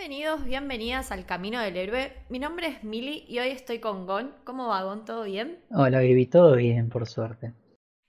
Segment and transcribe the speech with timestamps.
[0.00, 2.24] Bienvenidos, bienvenidas al Camino del Héroe.
[2.30, 4.34] Mi nombre es Mili y hoy estoy con Gon.
[4.44, 5.04] ¿Cómo va Gon?
[5.04, 5.62] ¿Todo bien?
[5.72, 7.52] Hola, Vivi, todo bien, por suerte.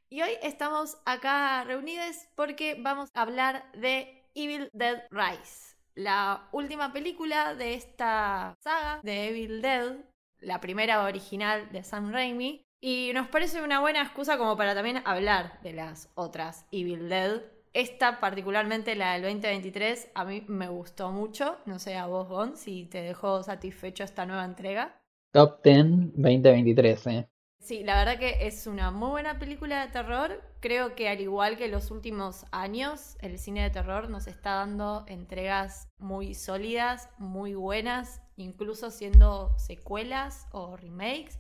[0.09, 6.93] Y hoy estamos acá reunidos porque vamos a hablar de Evil Dead Rise, la última
[6.93, 9.97] película de esta saga de Evil Dead,
[10.39, 12.63] la primera original de Sam Raimi.
[12.79, 17.41] Y nos parece una buena excusa como para también hablar de las otras Evil Dead
[17.73, 21.57] esta, particularmente la del 2023, a mí me gustó mucho.
[21.65, 25.01] No sé a vos, Gon, si te dejó satisfecho esta nueva entrega.
[25.31, 27.29] Top 10 2023, ¿eh?
[27.59, 30.41] Sí, la verdad que es una muy buena película de terror.
[30.59, 35.05] Creo que al igual que los últimos años, el cine de terror nos está dando
[35.07, 41.39] entregas muy sólidas, muy buenas, incluso siendo secuelas o remakes.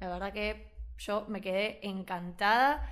[0.00, 2.82] La verdad que yo me quedé encantada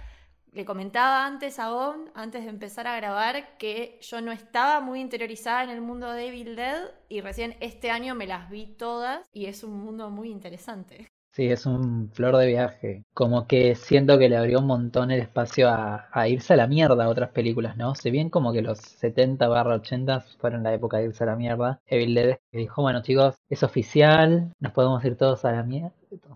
[0.53, 5.01] le comentaba antes a On, antes de empezar a grabar, que yo no estaba muy
[5.01, 9.27] interiorizada en el mundo de Evil Dead y recién este año me las vi todas
[9.33, 11.09] y es un mundo muy interesante.
[11.39, 13.05] Sí, es un flor de viaje.
[13.15, 17.05] Como que siento que le abrió un montón el espacio a, irse a la mierda
[17.05, 17.95] a otras películas, ¿no?
[17.95, 21.37] Si bien como que los 70 barra 80 fueron la época de irse a la
[21.37, 25.93] mierda, Evil Dead dijo, bueno chicos, es oficial, nos podemos ir todos a la mierda.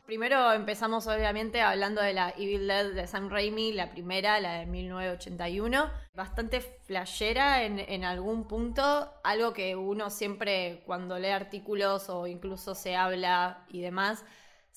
[0.07, 4.67] Primero empezamos obviamente hablando de la Evil Dead de Sam Raimi, la primera, la de
[4.67, 5.91] 1981.
[6.15, 12.77] Bastante flashera en, en algún punto, algo que uno siempre cuando lee artículos o incluso
[12.77, 14.25] se habla y demás,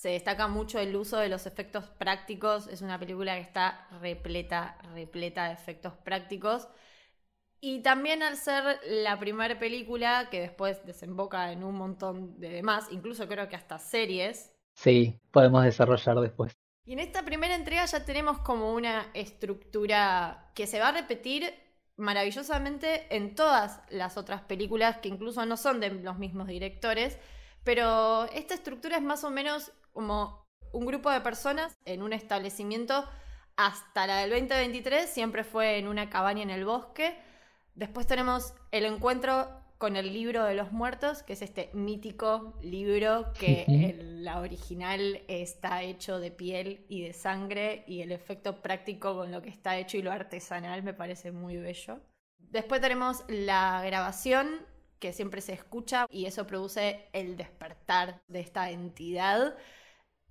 [0.05, 2.67] se destaca mucho el uso de los efectos prácticos.
[2.67, 6.67] Es una película que está repleta, repleta de efectos prácticos.
[7.59, 12.85] Y también al ser la primera película que después desemboca en un montón de demás,
[12.91, 14.53] incluso creo que hasta series.
[14.75, 16.55] Sí, podemos desarrollar después.
[16.85, 21.51] Y en esta primera entrega ya tenemos como una estructura que se va a repetir
[21.97, 27.17] maravillosamente en todas las otras películas que incluso no son de los mismos directores,
[27.63, 33.05] pero esta estructura es más o menos como un grupo de personas en un establecimiento
[33.55, 37.17] hasta la del 2023, siempre fue en una cabaña en el bosque.
[37.73, 39.47] Después tenemos el encuentro
[39.77, 45.83] con el libro de los muertos, que es este mítico libro que la original está
[45.83, 49.97] hecho de piel y de sangre y el efecto práctico con lo que está hecho
[49.97, 51.99] y lo artesanal me parece muy bello.
[52.37, 54.65] Después tenemos la grabación
[54.99, 59.55] que siempre se escucha y eso produce el despertar de esta entidad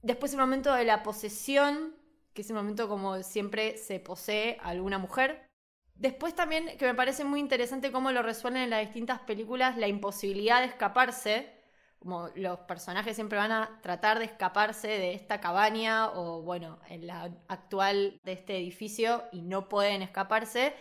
[0.04, 1.96] Después el momento de la posesión,
[2.34, 5.48] que es el momento como siempre se posee a alguna mujer.
[5.94, 9.88] Después también, que me parece muy interesante cómo lo resuelven en las distintas películas, la
[9.88, 11.54] imposibilidad de escaparse,
[11.98, 17.06] como los personajes siempre van a tratar de escaparse de esta cabaña o bueno, en
[17.06, 20.74] la actual de este edificio y no pueden escaparse.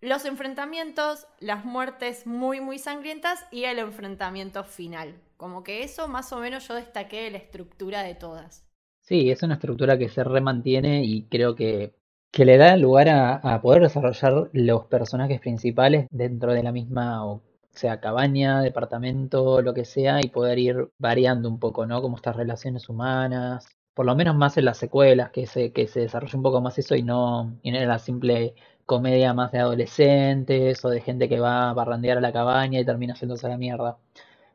[0.00, 5.22] Los enfrentamientos, las muertes muy muy sangrientas y el enfrentamiento final.
[5.36, 8.66] Como que eso más o menos yo destaqué de la estructura de todas.
[9.02, 11.94] Sí, es una estructura que se remantiene y creo que,
[12.32, 17.42] que le da lugar a, poder desarrollar los personajes principales dentro de la misma, o
[17.70, 22.02] sea, cabaña, departamento, lo que sea, y poder ir variando un poco, ¿no?
[22.02, 26.00] Como estas relaciones humanas, por lo menos más en las secuelas, que se, que se
[26.00, 28.54] desarrolle un poco más eso y no, y en la simple
[28.86, 32.84] comedia más de adolescentes o de gente que va a barrandear a la cabaña y
[32.84, 33.98] termina yéndose a la mierda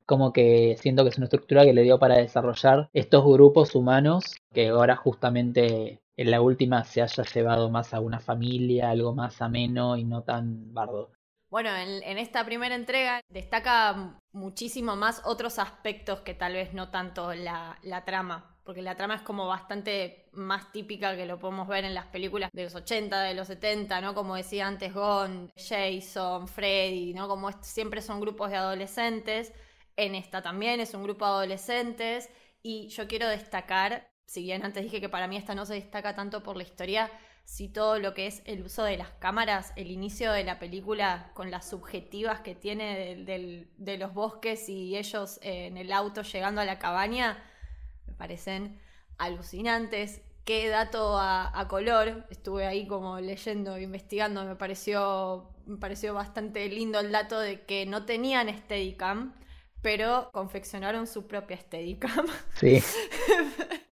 [0.05, 4.35] como que siento que es una estructura que le dio para desarrollar estos grupos humanos
[4.53, 9.41] que ahora justamente en la última se haya llevado más a una familia, algo más
[9.41, 11.11] ameno y no tan bardo.
[11.49, 17.33] Bueno, en, esta primera entrega destaca muchísimo más otros aspectos que tal vez no tanto
[17.33, 21.83] la, la, trama, porque la trama es como bastante más típica que lo podemos ver
[21.83, 24.15] en las películas de los 80, de los 70, ¿no?
[24.15, 27.27] Como decía antes Gon, Jason, Freddy, ¿no?
[27.27, 29.51] Como siempre son grupos de adolescentes
[29.97, 32.29] en esta también es un grupo de adolescentes
[32.63, 36.15] y yo quiero destacar, si bien antes dije que para mí esta no se destaca
[36.15, 37.11] tanto por la historia,
[37.45, 41.31] si todo lo que es el uso de las cámaras, el inicio de la película
[41.33, 46.65] con las subjetivas que tiene de, los bosques y ellos en el auto llegando a
[46.65, 47.43] la cabaña,
[48.05, 48.79] me parecen
[49.17, 50.21] alucinantes.
[50.45, 56.67] Qué dato a, a color, estuve ahí como leyendo, investigando, me pareció, me pareció bastante
[56.67, 59.35] lindo el dato de que no tenían Steadicam,
[59.81, 62.25] pero confeccionaron su propia Steadicam.
[62.55, 62.79] Sí.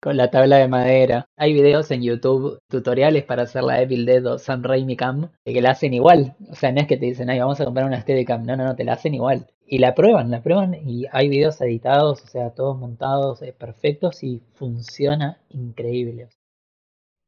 [0.00, 1.28] con la tabla de madera.
[1.36, 5.60] Hay videos en YouTube, tutoriales para hacer la Evil Dead o Sam Raimi Cam, que
[5.60, 6.36] la hacen igual.
[6.50, 8.44] O sea, no es que te dicen, ay, vamos a comprar una Steadicam.
[8.44, 9.46] No, no, no, te la hacen igual.
[9.66, 14.22] Y la prueban, la prueban y hay videos editados, o sea, todos montados, eh, perfectos
[14.22, 16.28] y funciona increíble.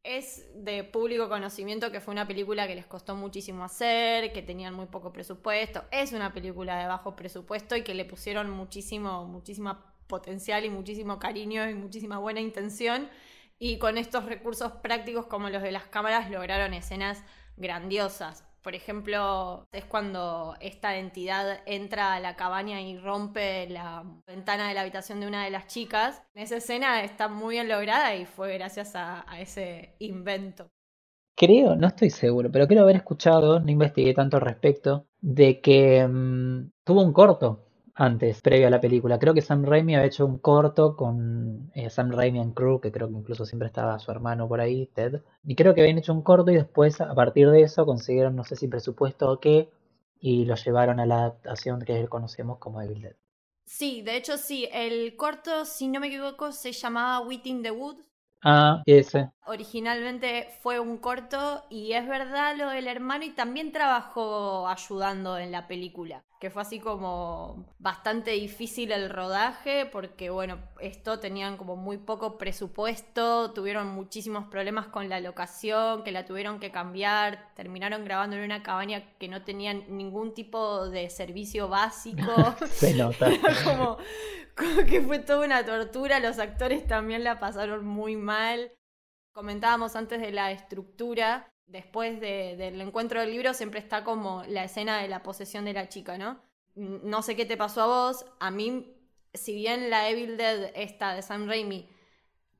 [0.09, 4.73] Es de público conocimiento que fue una película que les costó muchísimo hacer, que tenían
[4.73, 5.85] muy poco presupuesto.
[5.91, 11.19] Es una película de bajo presupuesto y que le pusieron muchísimo, muchísima potencial y muchísimo
[11.19, 13.11] cariño y muchísima buena intención.
[13.59, 17.23] Y con estos recursos prácticos como los de las cámaras lograron escenas
[17.59, 18.48] grandiosas.
[18.63, 24.75] Por ejemplo, es cuando esta entidad entra a la cabaña y rompe la ventana de
[24.75, 26.23] la habitación de una de las chicas.
[26.35, 30.71] Esa escena está muy bien lograda y fue gracias a, ese invento.
[31.37, 36.07] Creo, no estoy seguro, pero creo haber escuchado, no investigué tanto al respecto, de que
[36.07, 37.68] mm, tuvo un corto
[37.99, 39.19] antes, previo a la película.
[39.19, 42.93] Creo que Sam Raimi había hecho un corto con eh, Sam Raimi and Crew, que
[42.93, 45.23] creo que incluso siempre estaba su hermano por ahí, Ted.
[45.45, 48.45] Y creo que habían hecho un corto y después, a partir de eso, consiguieron, no
[48.45, 49.69] sé si presupuesto o qué,
[50.21, 53.17] y lo llevaron a la adaptación que conocemos como Evil Dead.
[53.65, 58.09] Sí, de hecho sí, el corto, si no me equivoco, se llamaba Within the Woods.
[58.43, 59.31] Ah, ese.
[59.49, 65.51] Originalmente fue un corto y es verdad lo del hermano y también trabajó ayudando en
[65.53, 71.75] la película que fue así como bastante difícil el rodaje porque bueno, esto tenían como
[71.75, 78.05] muy poco presupuesto, tuvieron muchísimos problemas con la locación, que la tuvieron que cambiar, terminaron
[78.05, 82.55] grabando en una cabaña que no tenían ningún tipo de servicio básico.
[82.71, 83.29] Se nota.
[83.65, 83.99] como,
[84.57, 88.71] como que fue toda una tortura, los actores también la pasaron muy mal.
[89.39, 95.01] Comentábamos antes de la estructura después del encuentro del libro siempre está como la escena
[95.01, 96.41] de la posesión de la chica, ¿no?
[96.75, 98.97] No sé qué te pasó a vos, a mí,
[99.33, 101.89] si bien la Evil Dead esta de Sam Raimi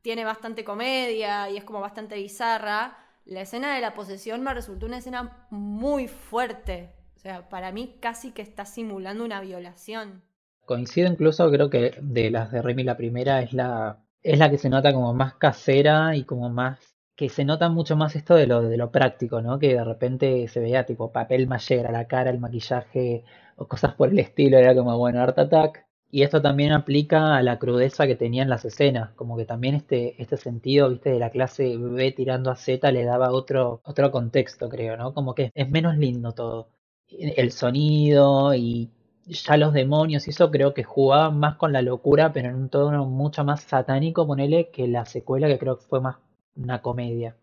[0.03, 4.87] tiene bastante comedia y es como bastante bizarra, la escena de la posesión me resultó
[4.87, 6.95] una escena muy fuerte.
[7.17, 10.23] O sea, para mí casi que está simulando una violación.
[10.65, 13.99] Coincido incluso, creo que de las de Raimi la primera es la,
[14.33, 16.79] es la que se nota como más casera y como más
[17.17, 19.59] que se nota mucho más esto de lo, de lo práctico, ¿no?
[19.59, 23.25] Que de repente se veía tipo papel mayer a la cara, el maquillaje
[23.57, 25.87] o cosas por el estilo, era como, bueno, Art Attack.
[26.11, 30.21] Y esto también aplica a la crudeza que tenían las escenas, como que también este,
[30.23, 34.69] este sentido, viste, de la clase B tirando a Z le daba otro, otro contexto,
[34.69, 35.13] creo, ¿no?
[35.15, 36.69] Como que es menos lindo todo.
[37.09, 38.91] El sonido y
[39.29, 42.69] ya los demonios y eso creo que jugaban más con la locura, pero en un
[42.69, 46.17] tono mucho más satánico, ponele, que la secuela que creo que fue más
[46.57, 47.37] una comedia.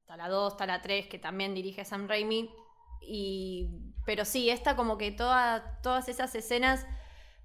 [0.00, 2.50] Está la 2, está la 3, que también dirige Sam Raimi.
[3.00, 3.68] Y,
[4.04, 6.86] pero sí, esta como que toda, todas esas escenas,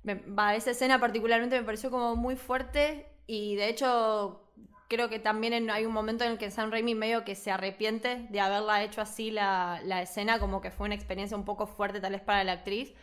[0.07, 4.41] va, esa escena particularmente me pareció como muy fuerte y de hecho
[4.89, 8.27] creo que también hay un momento en el que Sam Raimi medio que se arrepiente
[8.29, 11.99] de haberla hecho así la, la escena, como que fue una experiencia un poco fuerte
[11.99, 12.93] tal vez para la actriz,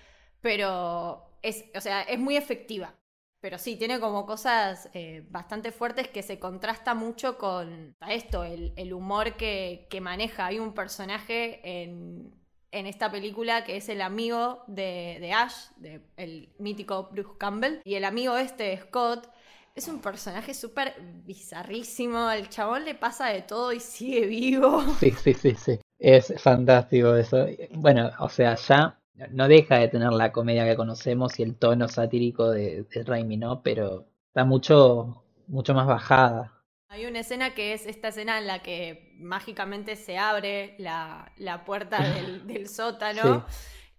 [0.40, 2.94] pero es, o sea, es muy efectiva.
[3.40, 8.92] Pero sí, tiene como cosas eh, bastante fuertes que se contrasta mucho con esto, el,
[8.92, 10.46] humor que, maneja.
[10.46, 12.34] Hay un personaje en,
[12.70, 17.80] esta película que es el amigo de, Ash, de, el mítico Bruce Campbell.
[17.84, 19.26] Y el amigo este, Scott,
[19.74, 20.94] es un personaje súper
[21.24, 22.18] bizarrísimo.
[22.18, 24.82] Al chabón le pasa de todo y sigue vivo.
[25.00, 25.80] Sí, sí, sí, sí.
[25.98, 27.46] Es fantástico eso.
[27.70, 28.99] Bueno, o sea, ya
[29.30, 33.36] no deja de tener la comedia que conocemos y el tono satírico de, de Raimi,
[33.36, 33.62] ¿no?
[33.62, 36.60] Pero está mucho, mucho más bajada.
[36.88, 41.98] Hay una escena que es esta escena en la que mágicamente se abre la, puerta
[42.46, 43.46] del, sótano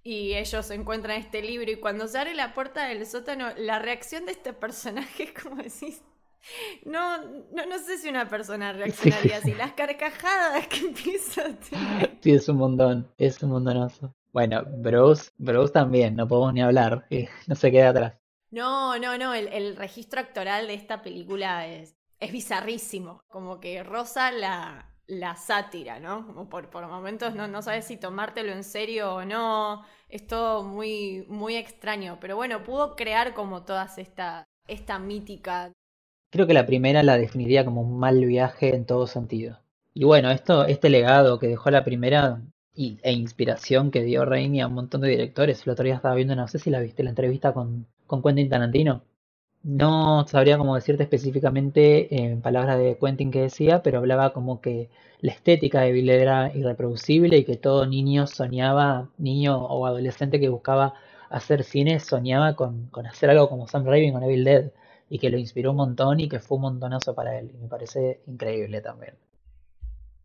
[0.03, 4.25] y ellos encuentran este libro y cuando se abre la puerta del sótano, la reacción
[4.25, 6.01] de este personaje es como decís,
[6.83, 12.17] no, no, no sé si una persona reaccionaría así, las carcajadas que empieza a tener.
[12.19, 14.13] Sí, es un montón, es un montonazo.
[14.33, 17.05] Bueno, Bruce, Bruce también, no podemos ni hablar,
[17.47, 18.13] no se queda atrás.
[18.49, 24.31] No, no, no, el, registro actoral de esta película es, es bizarrísimo, como que rosa
[24.31, 26.25] la, la sátira, ¿no?
[26.25, 30.63] Como por, por momentos no, no sabes si tomártelo en serio o no, es todo
[30.63, 35.71] muy, muy extraño, pero bueno, pudo crear como toda esta, esta mítica.
[36.29, 39.59] Creo que la primera la definiría como un mal viaje en todo sentido.
[39.93, 42.41] Y bueno, esto, este legado que dejó la primera
[42.75, 45.65] y, e inspiración que dio Raimi a un montón de directores.
[45.65, 47.87] El otro día estaba viendo, no sé si la viste, la entrevista con,
[48.23, 49.03] Quentin Tarantino.
[49.63, 54.89] No sabría cómo decirte específicamente en palabras de Quentin que decía, pero hablaba como que
[55.21, 60.49] la estética de Bill era irreproducible y que todo niño soñaba, niño o adolescente que
[60.49, 60.95] buscaba
[61.29, 64.71] hacer cine, soñaba con, con hacer algo como Sam Raimi con Evil Dead.
[65.09, 67.51] y que lo inspiró un montón y que fue un montonazo para él.
[67.53, 69.13] Y me parece increíble también.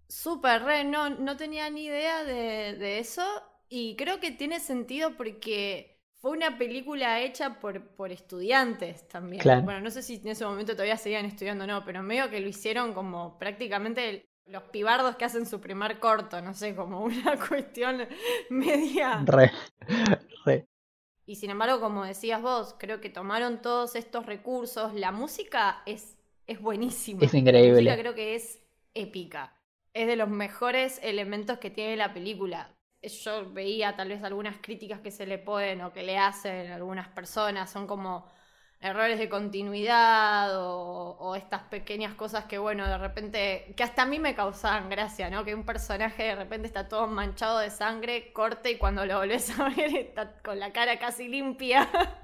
[0.08, 3.22] Súper, re, no, no tenía ni idea de, de eso
[3.68, 5.96] y creo que tiene sentido porque
[6.26, 9.42] fue una película hecha por, por estudiantes también.
[9.64, 12.40] Bueno, no sé si en ese momento todavía seguían estudiando o no, pero medio que
[12.40, 17.38] lo hicieron como prácticamente los pibardos que hacen su primer corto, no sé, como una
[17.48, 18.06] cuestión
[18.50, 19.22] media.
[19.26, 19.52] Re,
[20.44, 20.66] re.
[21.26, 24.94] Y sin embargo, como decías vos, creo que tomaron todos estos recursos.
[24.94, 27.24] La música es, es buenísima.
[27.24, 27.82] Es increíble.
[27.82, 28.60] La música creo que es
[28.94, 29.55] épica.
[29.96, 32.68] Es de los mejores elementos que tiene la película.
[33.00, 37.08] Yo veía tal vez algunas críticas que se le pueden o que le hacen algunas
[37.08, 37.70] personas.
[37.70, 38.26] Son como
[38.78, 44.18] errores de continuidad o, estas pequeñas cosas que, bueno, de repente, que hasta a mí
[44.18, 45.46] me causaban gracia, ¿no?
[45.46, 49.58] Que un personaje de repente está todo manchado de sangre, corte y cuando lo volvés
[49.58, 51.88] a ver está con la cara casi limpia.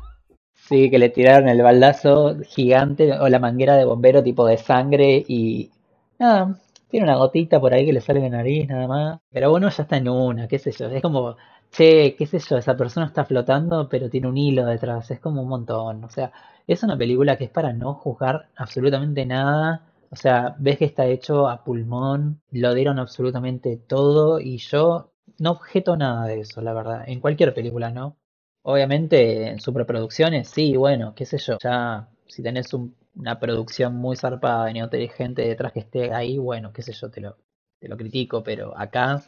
[0.55, 5.25] Sí, que le tiraron el baldazo gigante o la manguera de bombero tipo de sangre
[5.27, 5.73] y
[6.21, 6.57] nada,
[6.93, 9.21] tiene una gotita por ahí que le sale de nariz nada más.
[9.31, 11.37] Pero bueno, ya está en una, qué sé yo, es como
[11.71, 15.43] che, qué sé yo, esa persona está flotando, pero tiene un hilo detrás, es como
[15.43, 16.05] un montón.
[16.05, 16.33] O sea,
[16.67, 19.87] es una película que es para no juzgar absolutamente nada.
[20.11, 25.53] O sea, ves que está hecho a pulmón, lo dieron absolutamente todo y yo no
[25.53, 27.05] objeto nada de eso, la verdad.
[27.07, 28.17] En cualquier película, ¿no?
[28.63, 31.57] Obviamente en superproducciones, sí, bueno, qué sé yo.
[31.63, 32.69] Ya si tenés
[33.15, 37.21] una producción muy zarpada y gente detrás que esté ahí, bueno, qué sé yo, te
[37.21, 37.37] lo,
[37.79, 39.23] te lo critico, pero acá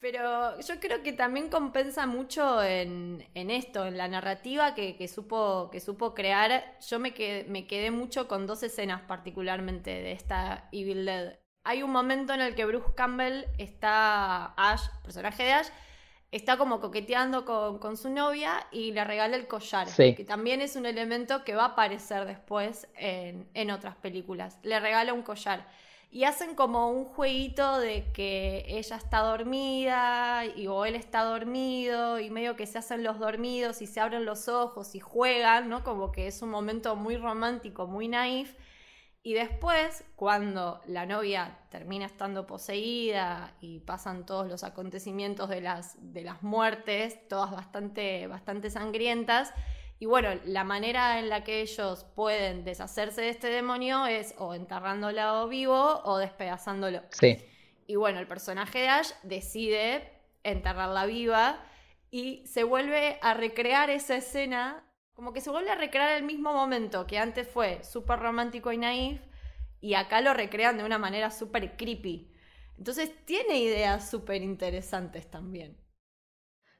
[0.00, 5.80] pero yo creo que también compensa mucho en, esto, en la narrativa que, supo, que
[5.80, 6.78] supo crear.
[6.88, 11.38] Yo me quedé, me quedé mucho con dos escenas particularmente de esta Evil Dead.
[11.64, 15.68] Hay un momento en el que Bruce Campbell está, Ash, personaje de Ash,
[16.30, 20.86] está como coqueteando con, su novia y le regala el collar, que también es un
[20.86, 24.58] elemento que va a aparecer después en, en otras películas.
[24.62, 25.66] Le regala un collar
[26.10, 32.18] y hacen como un jueguito de que ella está dormida y, o él está dormido
[32.18, 35.84] y medio que se hacen los dormidos y se abren los ojos y juegan, ¿no?
[35.84, 38.54] Como que es un momento muy romántico, muy naif.
[39.22, 45.96] Y después, cuando la novia termina estando poseída y pasan todos los acontecimientos de las,
[46.00, 49.52] de las muertes, todas bastante, bastante sangrientas,
[50.00, 54.54] y bueno, la manera en la que ellos pueden deshacerse de este demonio es o
[54.54, 57.02] enterrándolo vivo o despedazándolo.
[57.10, 57.44] Sí.
[57.88, 60.12] Y bueno, el personaje de Ash decide
[60.44, 61.60] enterrarla viva
[62.12, 64.84] y se vuelve a recrear esa escena,
[65.18, 68.78] como que se vuelve a recrear el mismo momento que antes fue súper romántico y
[68.78, 69.20] naif
[69.80, 72.30] y acá lo recrean de una manera súper creepy.
[72.76, 75.76] Entonces tiene ideas súper interesantes también.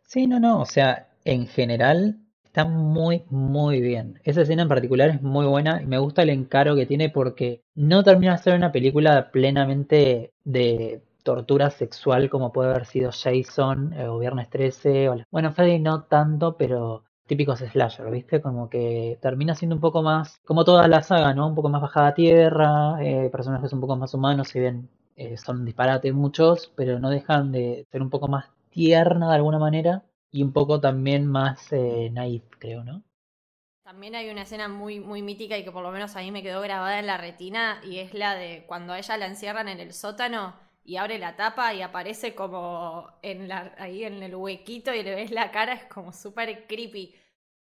[0.05, 4.21] Sí, no, no, o sea, en general Está muy, muy bien.
[4.23, 7.63] Esa escena en particular es muy buena y me gusta el encaro que tiene porque
[7.75, 13.93] no termina de ser una película plenamente de tortura sexual como puede haber sido Jason
[13.95, 15.09] eh, o Viernes 13.
[15.09, 18.41] O Bueno, Freddy no tanto, pero típicos slasher, ¿viste?
[18.43, 21.47] Como que termina siendo un poco más, como toda la saga, ¿no?
[21.47, 25.37] Un poco más bajada a tierra, eh, personajes un poco más humanos, si bien eh,
[25.37, 30.03] son disparates muchos, pero no dejan de ser un poco más tierna de alguna manera
[30.31, 33.03] y un poco también más eh, naif, creo, ¿no?
[33.85, 36.43] También hay una escena muy, muy mítica y que por lo menos a mí me
[36.43, 39.81] quedó grabada en la retina y es la de cuando a ella la encierran en
[39.81, 40.55] el sótano
[40.89, 45.15] y abre la tapa y aparece como en la, ahí en el huequito y le
[45.15, 47.15] ves la cara, es como súper creepy.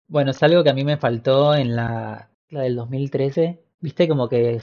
[0.07, 4.27] Bueno, es algo que a mí me faltó en la, la del 2013, Viste como
[4.27, 4.59] que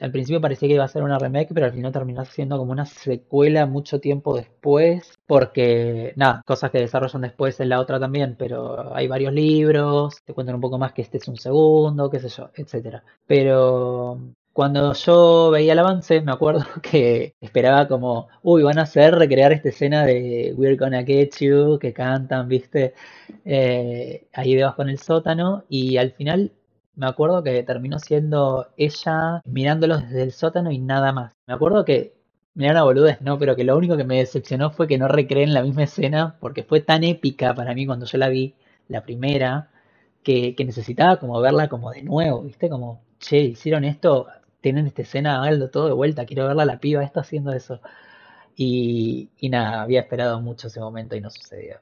[0.00, 2.72] al principio parecía que iba a ser una remake, pero al final terminó siendo como
[2.72, 8.34] una secuela mucho tiempo después, porque nada, cosas que desarrollan después en la otra también,
[8.36, 12.18] pero hay varios libros, te cuentan un poco más que este es un segundo, qué
[12.18, 13.04] sé yo, etcétera.
[13.28, 14.18] Pero
[14.58, 19.52] cuando yo veía el avance, me acuerdo que esperaba como, uy, van a hacer recrear
[19.52, 22.92] esta escena de We're Gonna Get You, que cantan, viste,
[23.44, 26.50] eh, ahí debajo en el sótano, y al final
[26.96, 31.36] me acuerdo que terminó siendo ella mirándolos desde el sótano y nada más.
[31.46, 32.16] Me acuerdo que,
[32.54, 35.54] mira una boludez, no, pero que lo único que me decepcionó fue que no recreen
[35.54, 38.56] la misma escena porque fue tan épica para mí cuando yo la vi,
[38.88, 39.70] la primera,
[40.24, 42.68] que, necesitaba como verla como de nuevo, ¿viste?
[42.68, 44.26] Como, che, hicieron esto,
[44.60, 47.80] tienen esta escena, háganlo todo de vuelta, quiero verla la piba, esto haciendo eso.
[48.56, 51.80] Y, y nada, había esperado mucho ese momento y no sucedió.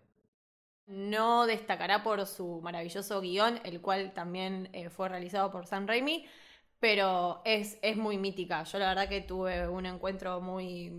[0.86, 6.26] No destacará por su maravilloso guion, el cual también eh, fue realizado por Sam Raimi,
[6.78, 8.62] pero es, es muy mítica.
[8.64, 10.92] Yo la verdad que tuve un encuentro muy,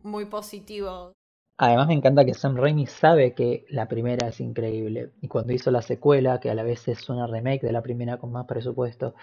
[0.00, 1.12] muy positivo.
[1.58, 5.12] Además me encanta que Sam Raimi sabe que la primera es increíble.
[5.20, 8.18] Y cuando hizo la secuela, que a la vez es una remake de la primera
[8.18, 9.14] con más presupuesto,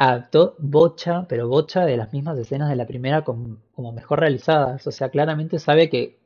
[0.00, 4.86] adaptó bocha, pero bocha de las mismas escenas de la primera como mejor realizadas.
[4.86, 6.16] O sea, claramente sabe que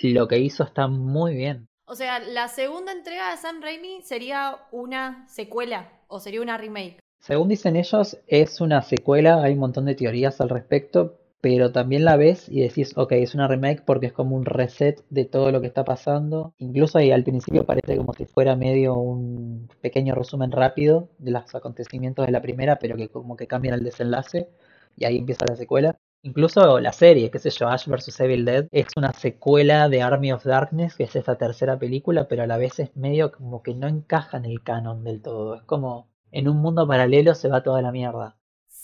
[0.00, 1.66] lo que hizo está muy bien.
[1.86, 7.00] O sea, la segunda entrega de Sam Raimi sería una secuela o sería una remake.
[7.18, 12.04] Según dicen ellos, es una secuela, hay un montón de teorías al respecto, pero también
[12.04, 15.52] la ves y decís, ok, es una remake porque es como un reset de todo
[15.52, 16.54] lo que está pasando.
[16.58, 21.54] Incluso ahí al principio parece como si fuera medio un pequeño resumen rápido de los
[21.54, 24.48] acontecimientos de la primera, pero que como que cambian el desenlace
[24.96, 25.96] y ahí empieza la secuela.
[26.22, 28.18] Incluso la serie, qué sé yo, Ash vs.
[28.20, 32.42] Evil Dead, es una secuela de Army of Darkness, que es esta tercera película, pero
[32.42, 35.54] a la vez es medio como que no encaja en el canon del todo.
[35.56, 38.36] Es como en un mundo paralelo se va toda la mierda.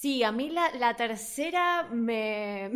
[0.02, 2.72] Sí, a mí la, tercera me,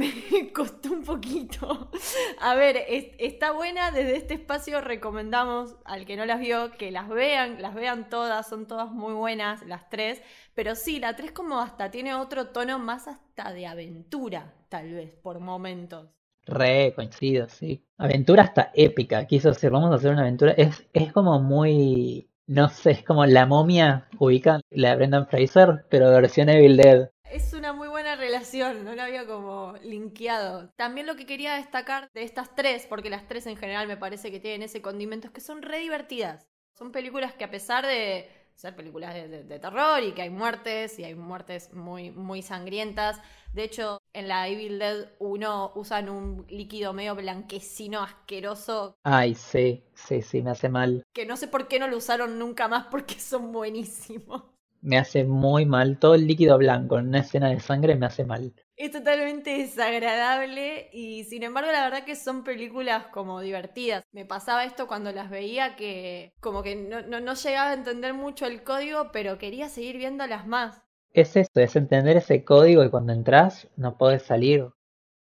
[0.54, 1.90] costó un poquito.
[2.38, 2.76] A ver,
[3.18, 7.74] está buena, desde este espacio recomendamos al que no las vio que las vean, las
[7.74, 10.22] vean todas, son todas muy buenas las tres,
[10.54, 15.10] pero sí, la tres como hasta tiene otro tono más hasta de aventura, tal vez,
[15.20, 16.08] por momentos.
[16.44, 17.84] Re, coincido, sí.
[17.98, 22.30] Aventura hasta épica, quiso decir, vamos a hacer una aventura, es, es como muy...
[22.46, 27.10] No sé, es como la momia, ubican la de Brendan Fraser, pero versión Evil Dead.
[27.30, 30.70] Es una muy buena relación, no la había como linkeado.
[30.76, 34.30] También lo que quería destacar de estas tres, porque las tres en general me parece
[34.30, 36.48] que tienen ese condimento, es que son re divertidas.
[36.74, 41.04] Son películas que a pesar de ser películas de, terror y que hay muertes y
[41.04, 43.20] hay muertes muy, muy sangrientas.
[43.52, 48.96] De hecho, en la Evil Dead 1 usan un líquido medio blanquecino asqueroso.
[49.02, 51.02] Ay, sí, sí, sí, me hace mal.
[51.12, 54.55] Que no sé por qué no lo usaron nunca más porque son buenísimos
[54.86, 55.98] me hace muy mal.
[55.98, 58.54] Todo el líquido blanco en una escena de sangre me hace mal.
[58.76, 64.04] Es totalmente desagradable y sin embargo la verdad que son películas como divertidas.
[64.12, 68.46] Me pasaba esto cuando las veía que como que no, no, llegaba a entender mucho
[68.46, 70.82] el código pero quería seguir viéndolas más.
[71.12, 74.68] Es esto, es entender ese código y cuando entras no puedes salir.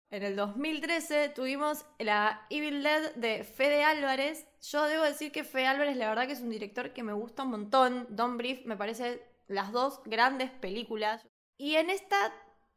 [0.10, 4.48] En el 2013 tuvimos la Evil Dead de Fede Álvarez.
[4.62, 7.44] Yo debo decir que Fede Álvarez la verdad que es un director que me gusta
[7.44, 8.08] un montón.
[8.10, 9.22] Don Brief me parece
[9.52, 11.26] las dos grandes películas.
[11.58, 12.34] Y en esta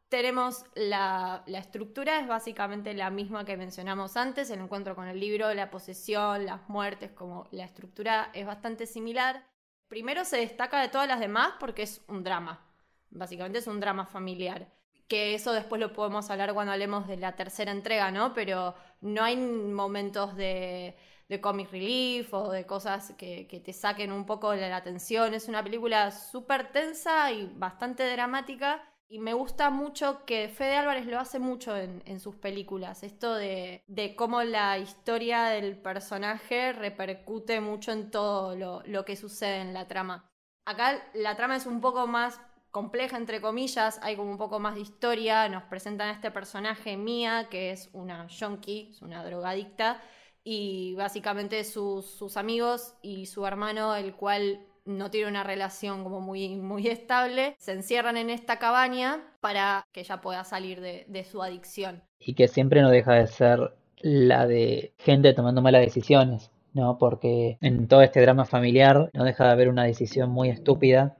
[0.09, 5.19] tenemos la, la, estructura, es básicamente la misma que mencionamos antes, el encuentro con el
[5.19, 9.43] libro, la posesión, las muertes, como la estructura es bastante similar.
[9.87, 12.65] Primero se destaca de todas las demás porque es un drama,
[13.09, 14.71] básicamente es un drama familiar.
[15.07, 18.33] Que eso después lo podemos hablar cuando hablemos de la tercera entrega, ¿no?
[18.33, 24.25] Pero no hay momentos de, de comic relief o de cosas que, te saquen un
[24.25, 25.33] poco de la atención.
[25.33, 28.83] Es una película súper tensa y bastante dramática.
[29.07, 33.03] Y me gusta mucho que Fede Álvarez lo hace mucho en, sus películas.
[33.03, 39.15] Esto de, de, cómo la historia del personaje repercute mucho en todo lo, lo que
[39.15, 40.31] sucede en la trama.
[40.65, 42.41] Acá la trama es un poco más
[42.75, 46.97] compleja, entre comillas, hay como un poco más de historia, nos presentan a este personaje
[46.97, 50.01] Mía, que es una junkie, es una drogadicta,
[50.47, 56.55] y básicamente sus, amigos y su hermano, el cual no tiene una relación como muy,
[56.55, 61.41] muy estable, se encierran en esta cabaña para que ella pueda salir de, de su
[61.41, 62.03] adicción.
[62.19, 66.99] Y que siempre no deja de ser la de gente tomando malas decisiones, ¿no?
[66.99, 71.17] Porque en todo este drama familiar no deja de haber una decisión muy estúpida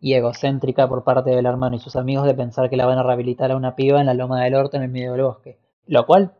[0.00, 3.02] y egocéntrica por parte del hermano y sus amigos de pensar que la van a
[3.02, 5.58] rehabilitar a una piba en la loma del orto en el medio del bosque.
[5.86, 6.34] Lo cual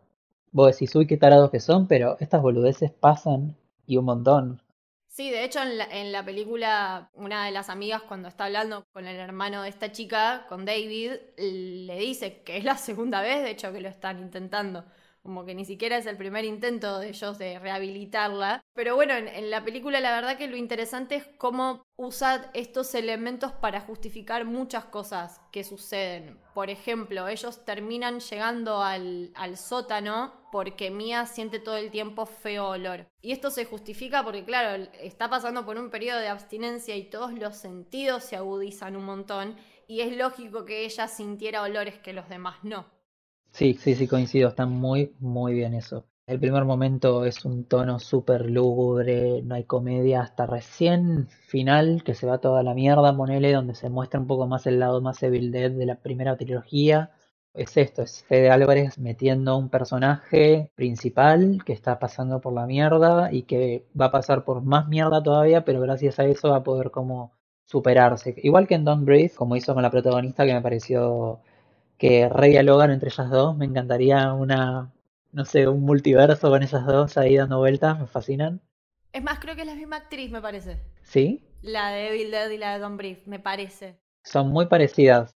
[0.52, 4.62] Vos decís, uy, qué tarados que son, pero estas boludeces pasan y un montón.
[5.08, 8.84] Sí, de hecho en la, en la, película una de las amigas cuando está hablando
[8.92, 13.42] con el hermano de esta chica, con David, le dice que es la segunda vez,
[13.42, 14.84] de hecho, que lo están intentando
[15.22, 18.61] como que ni siquiera es el primer intento de ellos de rehabilitarla.
[18.74, 23.52] Pero bueno, en, la película la verdad que lo interesante es cómo usa estos elementos
[23.52, 26.38] para justificar muchas cosas que suceden.
[26.54, 32.68] Por ejemplo, ellos terminan llegando al, al sótano porque Mia siente todo el tiempo feo
[32.68, 33.06] olor.
[33.20, 37.33] Y esto se justifica porque, claro, está pasando por un periodo de abstinencia y todos
[37.35, 39.56] los sentidos se agudizan un montón.
[39.87, 42.87] Y es lógico que ella sintiera olores que los demás no.
[43.52, 46.06] Sí, sí, sí, coincido, está muy, muy bien eso.
[46.26, 52.14] El primer momento es un tono súper lúgubre, no hay comedia, hasta recién final, que
[52.14, 55.22] se va toda la mierda, ponele, donde se muestra un poco más el lado más
[55.22, 57.10] Evil de la primera trilogía.
[57.52, 63.32] Es esto, es Fede Álvarez metiendo un personaje principal que está pasando por la mierda
[63.32, 66.62] y que va a pasar por más mierda todavía, pero gracias a eso va a
[66.62, 67.32] poder como
[67.64, 68.34] superarse.
[68.42, 71.40] Igual que en Don't Breathe, como hizo con la protagonista, que me pareció
[72.00, 73.56] que redialogan entre ellas dos.
[73.56, 74.90] Me encantaría una
[75.32, 78.60] no sé, un multiverso con esas dos ahí dando vueltas, me fascinan.
[79.12, 80.78] Es más, creo que es la misma actriz, me parece.
[81.02, 81.44] ¿Sí?
[81.62, 84.00] La de Evil Dead y la de Don Brief, me parece.
[84.24, 85.34] Son muy parecidas.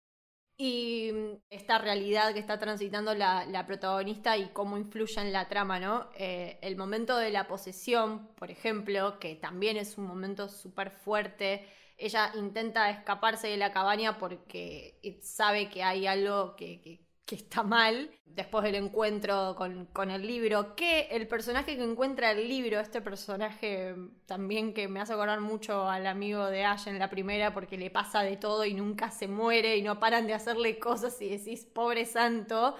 [0.58, 5.48] Y mm, esta realidad que está transitando la, la protagonista y cómo influye en la
[5.48, 6.10] trama, ¿no?
[6.16, 11.68] Eh, el momento de la posesión, por ejemplo, que también es un momento súper fuerte.
[12.04, 18.64] Ella intenta escaparse de la cabaña porque sabe que hay algo que, está mal después
[18.64, 23.96] del encuentro con, con, el libro, que el personaje que encuentra el libro, este personaje
[24.28, 27.90] también que me hace acordar mucho al amigo de Ash en la primera porque le
[27.90, 31.66] pasa de todo y nunca se muere y no paran de hacerle cosas y decís,
[31.66, 32.76] pobre santo,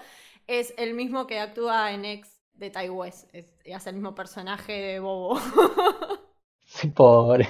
[0.46, 3.26] es el mismo que actúa en Ex de Tai es,
[3.74, 5.40] hace el mismo personaje de Bobo.
[6.66, 7.46] Sí, pobre.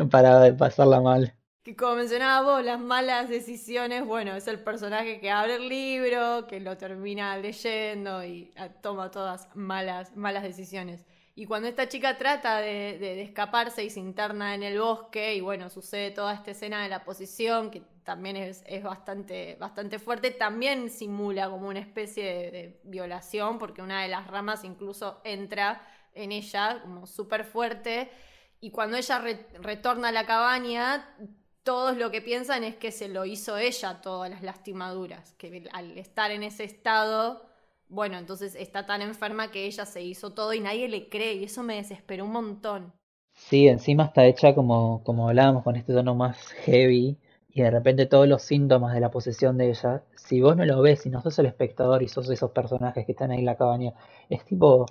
[0.00, 4.60] No paraba de pasarla mal que como mencionaba vos, las malas decisiones, bueno, es el
[4.60, 10.42] personaje que abre el libro, que lo termina leyendo y ah, toma todas malas, malas
[10.42, 11.04] decisiones.
[11.34, 15.68] Y cuando esta chica trata de, escaparse y se interna en el bosque, y bueno,
[15.68, 20.88] sucede toda esta escena de la posición, que también es, es bastante, bastante fuerte, también
[20.88, 25.82] simula como una especie de, de violación, porque una de las ramas incluso entra
[26.14, 28.10] en ella como súper fuerte.
[28.60, 31.16] Y cuando ella re, retorna a la cabaña,
[31.62, 35.96] todos lo que piensan es que se lo hizo ella todas las lastimaduras, que al
[35.96, 37.46] estar en ese estado,
[37.88, 41.44] bueno, entonces está tan enferma que ella se hizo todo y nadie le cree y
[41.44, 42.92] eso me desesperó un montón.
[43.34, 47.16] Sí, encima está hecha como, como hablábamos con este tono más heavy
[47.48, 50.82] y de repente todos los síntomas de la posesión de ella, si vos no lo
[50.82, 53.56] ves, si no sos el espectador y sos esos personajes que están ahí en la
[53.56, 53.92] cabaña,
[54.28, 54.86] es tipo,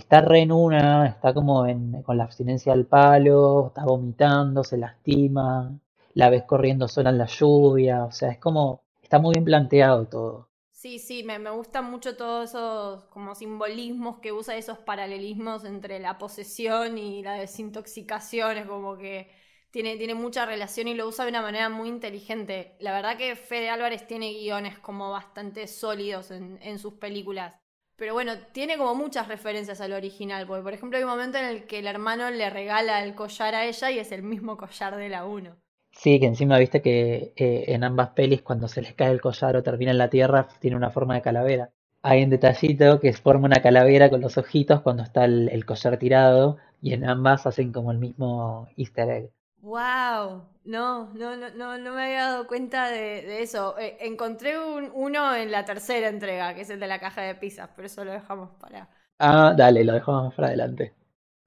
[0.00, 4.78] está re en una, está como en, con la abstinencia al palo, está vomitando, se
[4.78, 5.76] lastima,
[6.14, 10.06] la ves corriendo sola en la lluvia, o sea, es como, está muy bien planteado
[10.06, 10.48] todo.
[10.70, 15.98] Sí, sí, me, me gustan mucho todos esos como simbolismos que usa, esos paralelismos entre
[15.98, 19.30] la posesión y la desintoxicación, es como que
[19.70, 22.76] tiene, tiene mucha relación y lo usa de una manera muy inteligente.
[22.80, 27.54] La verdad que Fede Álvarez tiene guiones como bastante sólidos en, en sus películas.
[27.96, 31.46] Pero bueno, tiene como muchas referencias al original, porque por ejemplo hay un momento en
[31.46, 34.96] el que el hermano le regala el collar a ella y es el mismo collar
[34.96, 35.56] de la 1.
[35.92, 39.56] Sí, que encima viste que eh, en ambas pelis cuando se les cae el collar
[39.56, 41.70] o termina en la tierra tiene una forma de calavera.
[42.02, 46.58] Hay un detallito que forma una calavera con los ojitos cuando está el, collar tirado
[46.82, 49.30] y en ambas hacen como el mismo easter egg.
[49.58, 50.48] ¡Wow!
[50.64, 53.78] No, no, no, no, no me había dado cuenta de, eso.
[53.78, 57.34] Eh, encontré un, uno en la tercera entrega, que es el de la caja de
[57.34, 58.88] pizzas, pero eso lo dejamos para...
[59.18, 60.94] Ah, dale, lo dejamos para adelante.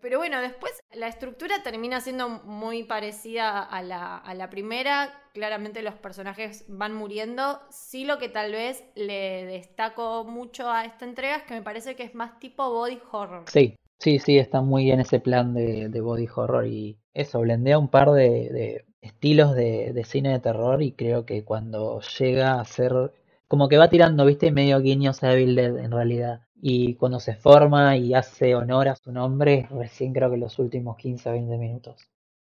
[0.02, 5.13] Pero bueno, después la estructura termina siendo muy parecida a la, a la, primera.
[5.34, 7.62] Claramente los personajes van muriendo.
[7.69, 11.98] Sí lo que tal vez le destaco mucho a esta entrega es que me parece
[11.98, 13.43] que es más tipo body horror.
[13.48, 17.77] Sí, sí, sí, está muy en ese plan de, de body horror y eso, blendea
[17.77, 22.65] un par de, de estilos de, cine de terror y creo que cuando llega a
[22.65, 23.13] ser
[23.47, 26.41] como que va tirando, viste, medio guiños a Evil Dead en realidad.
[26.62, 30.97] Y cuando se forma y hace honor a su nombre, recién creo que los últimos
[30.97, 32.09] 15 o 20 minutos.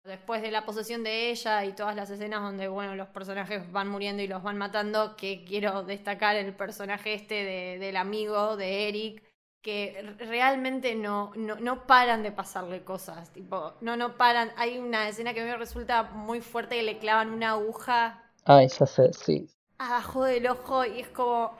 [0.04, 3.88] Después de la posesión de ella y todas las escenas donde, bueno, los personajes van
[3.88, 8.88] muriendo y los van matando, que quiero destacar el personaje este de, del amigo de
[8.88, 9.22] Eric,
[9.62, 14.50] que realmente no, no, no, paran de pasarle cosas, tipo, no, no paran.
[14.56, 18.22] Hay una escena que a mí me resulta muy fuerte que le clavan una aguja.
[18.44, 19.48] Ay, ya sé, sí
[19.80, 21.52] abajo del ojo y es como,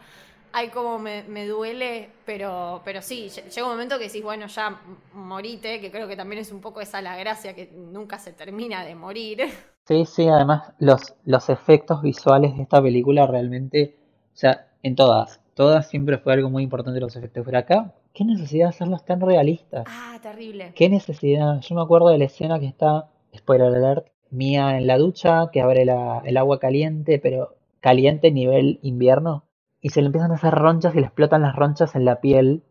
[0.52, 4.78] ay, como me, me, duele, pero, pero sí, llega un momento que decís, bueno, ya
[5.14, 8.84] morite, que creo que también es un poco esa la gracia, que nunca se termina
[8.84, 9.42] de morir.
[9.88, 13.96] Sí, sí, además los, los efectos visuales de esta película realmente,
[14.32, 18.24] o sea, en todas, todas siempre fue algo muy importante los efectos, pero acá, ¿qué
[18.24, 19.84] necesidad de hacerlos tan realistas?
[19.86, 20.72] Ah, terrible.
[20.74, 21.60] ¿Qué necesidad?
[21.60, 25.60] Yo me acuerdo de la escena que está, spoiler alert, Mía en la ducha, que
[25.60, 29.44] abre la, el agua caliente, pero caliente nivel invierno
[29.80, 32.62] y se le empiezan a hacer ronchas y le explotan las ronchas en la piel.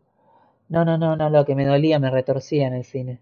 [0.68, 3.20] No, no, no, no, lo que me dolía me retorcía en el cine.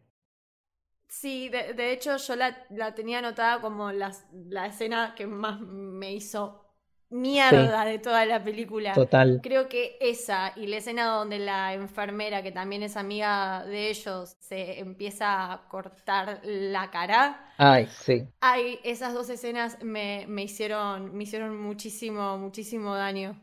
[1.08, 5.60] Sí, de, de hecho yo la, la, tenía anotada como la, la escena que más
[5.60, 6.67] me hizo
[7.10, 8.92] mierda de toda la película.
[8.92, 9.40] Total.
[9.42, 14.36] Creo que esa y la escena donde la enfermera, que también es amiga de ellos,
[14.40, 17.52] se empieza a cortar la cara.
[17.56, 18.26] Ay, sí.
[18.40, 23.40] Ay, esas dos escenas me, me hicieron, me hicieron muchísimo, muchísimo daño.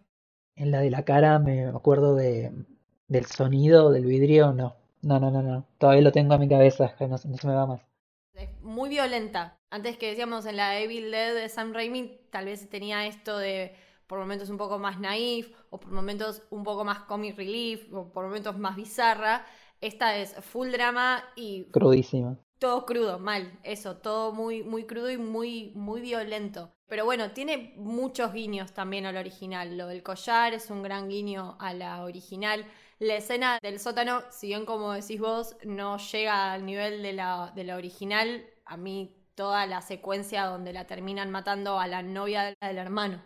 [0.56, 2.52] En la de la cara me acuerdo de,
[3.08, 4.76] del sonido del vidrio, no.
[5.02, 5.66] No, no, no, no.
[5.78, 7.82] Todavía lo tengo en mi cabeza, no, no se me va más.
[8.36, 9.58] Es muy violenta.
[9.70, 13.74] Antes que decíamos en la Evil Dead de Sam Raimi, tal vez tenía esto de
[14.08, 18.12] por momentos un poco más naif, o por momentos un poco más comic relief, o
[18.12, 19.46] por momentos más bizarra.
[19.82, 22.38] Esta es full drama y Crudísima.
[22.60, 26.72] todo crudo, mal, eso, todo muy, muy crudo y muy, muy violento.
[26.88, 29.78] Pero bueno, tiene muchos guiños también al original.
[29.78, 32.66] Lo del collar es un gran guiño a la original.
[33.00, 37.52] La escena del sótano, si bien como decís vos, no llega al nivel de la,
[37.56, 42.56] de la original, a mí toda la secuencia donde la terminan matando a la novia
[42.62, 43.22] del hermano.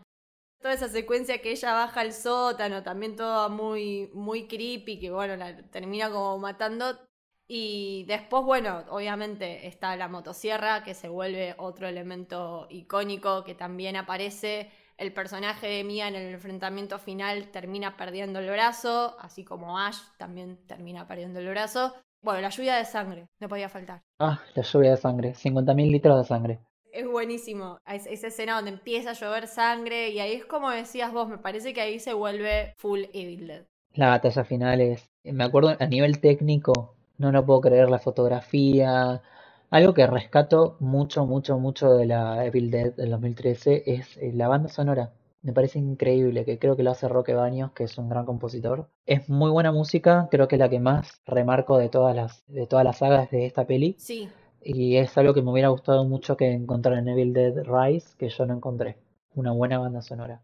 [0.61, 5.35] Toda esa secuencia que ella baja al sótano, también todo muy, muy creepy, que bueno,
[5.37, 6.99] la termina como matando.
[7.47, 13.95] Y después, bueno, obviamente está la motosierra, que se vuelve otro elemento icónico que también
[13.95, 14.71] aparece.
[14.99, 19.97] El personaje de Mia en el enfrentamiento final termina perdiendo el brazo, así como Ash
[20.17, 21.93] también termina perdiendo el brazo.
[22.21, 24.01] Bueno, la lluvia de sangre, no podía faltar.
[24.19, 25.33] Ah, la lluvia de sangre.
[25.35, 26.59] 50.000 litros de sangre.
[26.91, 27.77] Es buenísimo.
[27.87, 31.37] Es- esa escena donde empieza a llover sangre y ahí es como decías vos, me
[31.37, 33.65] parece que ahí se vuelve full Evil Dead.
[33.93, 39.21] La batalla final es, me acuerdo a nivel técnico, no lo puedo creer, la fotografía,
[39.69, 44.47] algo que rescato mucho, mucho, mucho de la Evil Dead del 2013 es eh, la
[44.47, 45.13] banda sonora.
[45.41, 48.89] Me parece increíble, que creo que lo hace Roque Baños, que es un gran compositor.
[49.05, 52.67] Es muy buena música, creo que es la que más remarco de todas las, de
[52.67, 53.95] todas las sagas de esta peli.
[53.97, 54.29] Sí,
[54.61, 58.29] Y es algo que me hubiera gustado mucho que encontrar en Evil Dead Rise, que
[58.29, 58.97] yo no encontré.
[59.35, 60.41] Una buena banda sonora.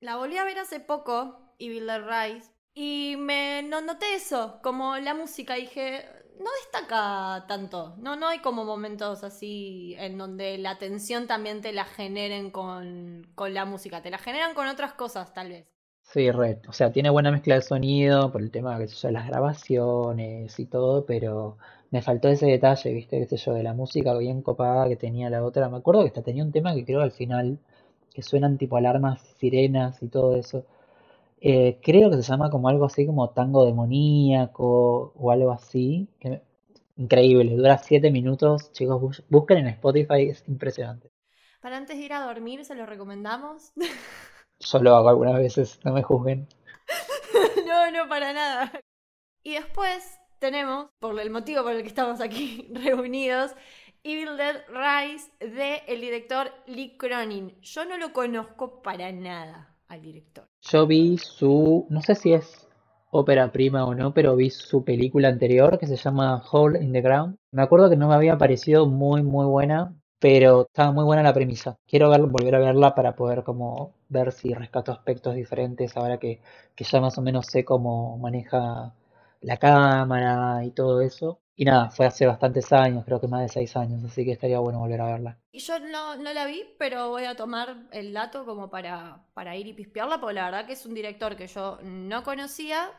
[0.00, 4.96] La volví a ver hace poco, Evil Dead Rise, y me no noté eso, como
[4.98, 6.04] la música, dije,
[6.38, 11.72] no destaca tanto, no, no hay como momentos así en donde la tensión también te
[11.72, 15.66] la generen con, con la música, te la generan con otras cosas tal vez.
[16.02, 16.58] Sí, red.
[16.68, 20.66] O sea, tiene buena mezcla de sonido por el tema, qué sé las grabaciones y
[20.66, 21.56] todo, pero
[21.90, 23.18] me faltó ese detalle, ¿viste?
[23.18, 25.68] Qué sé yo, de la música bien copada que tenía la otra.
[25.70, 27.58] Me acuerdo que hasta tenía un tema que creo al final,
[28.14, 30.66] que suenan tipo alarmas, sirenas y todo eso.
[31.42, 36.08] Eh, creo que se llama como algo así como tango demoníaco o algo así.
[36.20, 36.42] que
[36.96, 38.72] Increíble, dura 7 minutos.
[38.72, 41.10] Chicos, bus- busquen en Spotify, es impresionante.
[41.60, 43.72] Para antes de ir a dormir, se lo recomendamos.
[44.60, 46.46] Yo lo hago algunas veces, no me juzguen.
[47.66, 48.72] no, no, para nada.
[49.42, 53.52] Y después tenemos, por el motivo por el que estamos aquí reunidos,
[54.04, 57.60] Evil Dead Rise de el director Lee Cronin.
[57.62, 60.51] Yo no lo conozco para nada al director.
[60.62, 62.66] Yo vi su, no sé si es
[63.10, 67.02] ópera prima o no, pero vi su película anterior que se llama Hole in the
[67.02, 67.36] Ground.
[67.50, 71.34] Me acuerdo que no me había parecido muy muy buena, pero estaba muy buena la
[71.34, 71.76] premisa.
[71.86, 76.40] Quiero ver, volver a verla para poder como ver si rescato aspectos diferentes ahora que,
[76.74, 78.94] que ya más o menos sé cómo maneja
[79.42, 81.41] la cámara y todo eso.
[81.54, 84.58] Y nada, fue hace bastantes años, creo que más de seis años, así que estaría
[84.58, 85.38] bueno volver a verla.
[85.52, 89.54] Y yo no, no la vi, pero voy a tomar el dato como para, para
[89.56, 92.90] ir y pispearla, porque la verdad que es un director que yo no conocía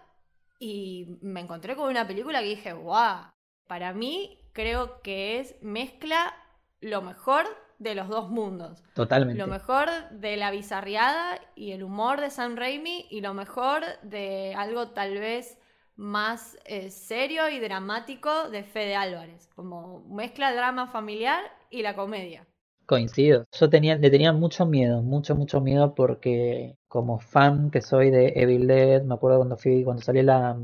[0.59, 3.31] y me encontré con una película que dije, wow,
[3.67, 6.33] para mí creo que es mezcla
[6.79, 7.45] lo mejor
[7.79, 8.83] de los dos mundos.
[8.93, 9.39] Totalmente.
[9.39, 14.53] Lo mejor de la bizarriada y el humor de Sam Raimi y lo mejor de
[14.55, 15.57] algo tal vez
[15.95, 22.45] más eh, serio y dramático de Fede Álvarez, como mezcla drama familiar y la comedia.
[22.85, 23.45] Coincido.
[23.51, 28.33] Yo tenía, le tenía mucho miedo, mucho, mucho miedo porque como fan que soy de
[28.35, 30.57] Evil Dead, me acuerdo cuando fui, cuando salió la,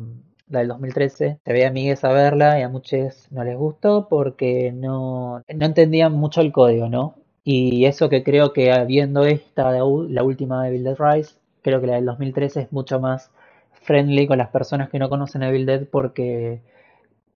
[0.49, 4.71] la del 2013, se veía amigues a verla y a muchos no les gustó porque
[4.73, 7.15] no, no entendían mucho el código, ¿no?
[7.43, 11.87] Y eso que creo que viendo esta, la última de Evil Dead Rise, creo que
[11.87, 13.31] la del 2013 es mucho más
[13.81, 16.61] friendly con las personas que no conocen Evil Dead porque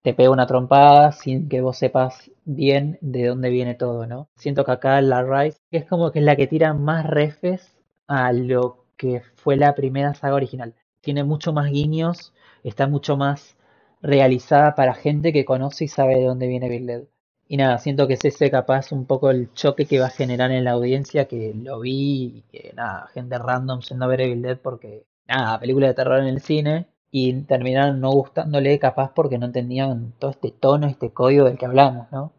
[0.01, 4.27] te pega una trompada sin que vos sepas bien de dónde viene todo, ¿no?
[4.35, 7.77] Siento que acá la Rise es como que es la que tira más refes
[8.07, 10.75] a lo que fue la primera saga original.
[11.01, 13.57] Tiene mucho más guiños, está mucho más
[14.01, 17.03] realizada para gente que conoce y sabe de dónde viene Evil Dead.
[17.47, 20.51] Y nada, siento que es ese capaz un poco el choque que va a generar
[20.51, 24.41] en la audiencia, que lo vi y que nada, gente random yendo a ver Evil
[24.41, 29.37] Dead porque, nada, película de terror en el cine y terminaron no gustándole capaz porque
[29.37, 32.33] no entendían todo este tono, este código del que hablamos, ¿no?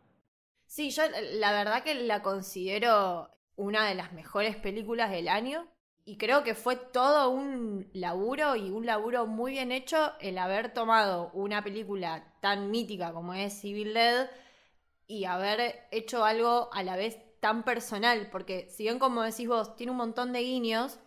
[0.66, 5.68] Sí, yo la verdad que la considero una de las mejores películas del año
[6.04, 10.74] y creo que fue todo un laburo y un laburo muy bien hecho el haber
[10.74, 14.28] tomado una película tan mítica como es Evil Dead
[15.06, 19.76] y haber hecho algo a la vez tan personal, porque si bien como decís vos,
[19.76, 20.98] tiene un montón de guiños,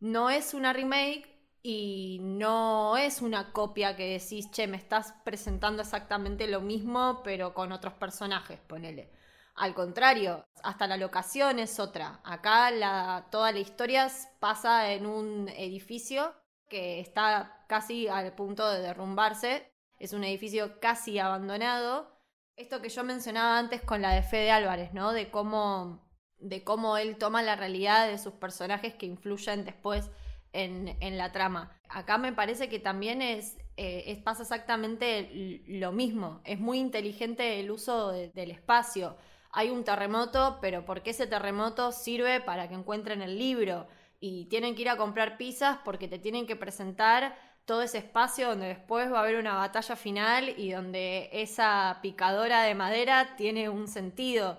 [0.00, 1.28] no es una remake
[1.62, 7.54] y no es una copia que decís, che, me estás presentando exactamente lo mismo, pero
[7.54, 9.12] con otros personajes, ponele.
[9.54, 12.20] Al contrario, hasta la locación es otra.
[12.24, 16.34] Acá toda la historia pasa en un edificio
[16.68, 19.70] que está casi al punto de derrumbarse.
[19.98, 22.10] Es un edificio casi abandonado.
[22.56, 25.12] Esto que yo mencionaba antes con la de Fede Álvarez, ¿no?
[25.12, 26.09] De cómo,
[26.40, 30.10] de cómo él toma la realidad de sus personajes que influyen después
[30.52, 31.70] en, la trama.
[31.88, 36.40] Acá me parece que también es, eh, pasa exactamente lo mismo.
[36.44, 39.16] Es muy inteligente el uso del espacio.
[39.52, 43.86] Hay un terremoto, pero porque ese terremoto sirve para que encuentren el libro.
[44.20, 48.48] Y tienen que ir a comprar pizzas porque te tienen que presentar todo ese espacio
[48.48, 53.68] donde después va a haber una batalla final y donde esa picadora de madera tiene
[53.68, 54.58] un sentido.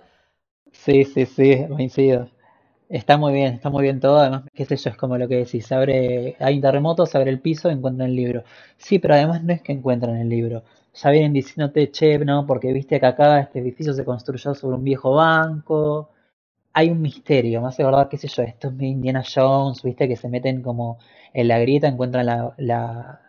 [0.72, 2.28] Sí, sí, sí, coincido.
[2.88, 4.18] Está muy bien, está muy bien todo.
[4.20, 7.30] Además, qué sé yo, es como lo que decís, abre, hay un terremoto, se abre
[7.30, 8.44] el piso, encuentran el libro.
[8.78, 10.64] Sí, pero además no es que encuentran el libro.
[10.94, 14.84] Ya vienen diciéndote, che, no, porque viste que acá este edificio se construyó sobre un
[14.84, 16.10] viejo banco.
[16.74, 20.16] Hay un misterio, más de verdad, qué sé yo, esto es Indiana Jones, viste que
[20.16, 20.98] se meten como
[21.34, 23.20] en la grieta, encuentran la, la,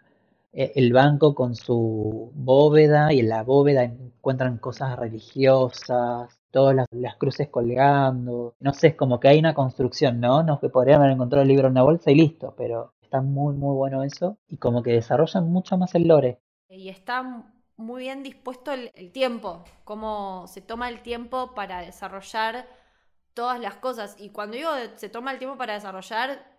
[0.53, 7.15] e, el banco con su bóveda y en la bóveda encuentran cosas religiosas todas las,
[7.17, 8.55] cruces colgando.
[8.59, 10.43] No sé, es como que hay una construcción, ¿no?
[10.43, 13.55] No que podrían haber encontrado el libro en una bolsa y listo, pero está muy,
[13.55, 14.37] muy bueno eso.
[14.47, 16.39] Y como que desarrollan mucho más el lore.
[16.69, 17.43] Y está
[17.75, 22.67] muy bien dispuesto el, tiempo, cómo se toma el tiempo para desarrollar
[23.33, 24.15] todas las cosas.
[24.19, 26.53] Y cuando digo se toma el tiempo para desarrollar,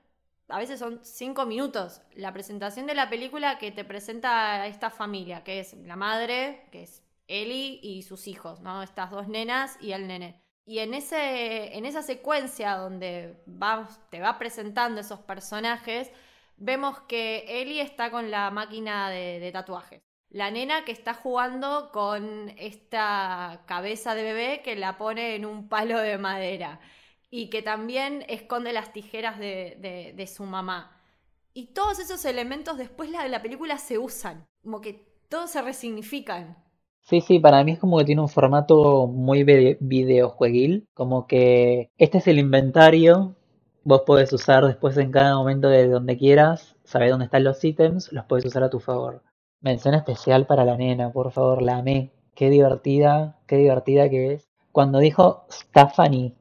[0.49, 2.03] a veces son cinco minutos.
[2.17, 6.67] La presentación de la película que te presenta a esta familia, que es la madre,
[6.73, 8.83] que es Eli y sus hijos, ¿no?
[8.83, 10.43] Estas dos nenas y el nene.
[10.67, 13.43] Y en, ese, en esa secuencia donde
[14.11, 16.11] te va presentando esos personajes,
[16.57, 20.03] vemos que Eli está con la máquina de, de tatuajes.
[20.31, 25.69] La nena que está jugando con esta cabeza de bebé que la pone en un
[25.69, 26.81] palo de madera
[27.37, 31.03] y que también esconde las tijeras de, su mamá.
[31.53, 36.64] Y todos esos elementos después de la película se usan, como que todos se resignifican.
[37.05, 42.17] Sí, sí, para mí es como que tiene un formato muy videojueguil, como que este
[42.19, 43.37] es el inventario,
[43.83, 48.11] vos podés usar después en cada momento de donde quieras, sabés dónde están los ítems,
[48.11, 49.23] los podés usar a tu favor.
[49.61, 54.49] Mención especial para la nena, por favor, la amé, qué divertida, qué divertida que es.
[54.73, 56.35] Cuando dijo Stephanie,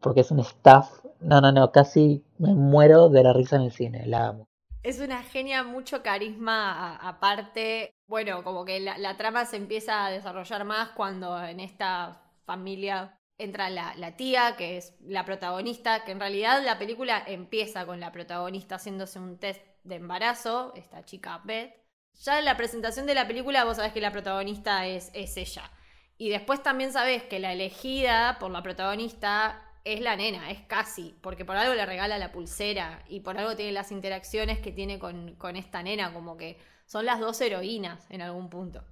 [0.00, 0.88] porque es un staff,
[1.20, 4.48] no, no, no, casi me muero de la risa en el cine, la amo.
[4.82, 7.95] Es una genia, mucho carisma aparte.
[8.06, 13.68] Bueno, como que la, trama se empieza a desarrollar más cuando en esta familia entra
[13.68, 18.12] la, la, tía, que es la protagonista, que en realidad la película empieza con la
[18.12, 21.74] protagonista haciéndose un test de embarazo, esta chica Beth.
[22.14, 25.70] Ya en la presentación de la película vos sabés que la protagonista es, es ella.
[26.18, 31.14] Y después también sabés que la elegida por la protagonista es la nena, es casi,
[31.20, 34.98] porque por algo le regala la pulsera y por algo tiene las interacciones que tiene
[34.98, 38.82] con, esta nena, como que son las dos heroínas en algún punto.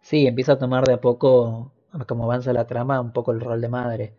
[0.00, 1.72] Sí, empieza a tomar de a poco,
[2.06, 4.14] como avanza la trama, un poco el rol de madre,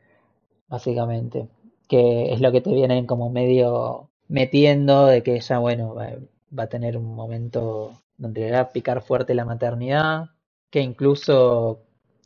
[0.67, 1.49] básicamente,
[1.87, 6.67] que es lo que te vienen como medio metiendo de que ella, bueno, va, a
[6.67, 10.31] tener un momento donde le va a picar fuerte la maternidad,
[10.69, 11.79] que incluso,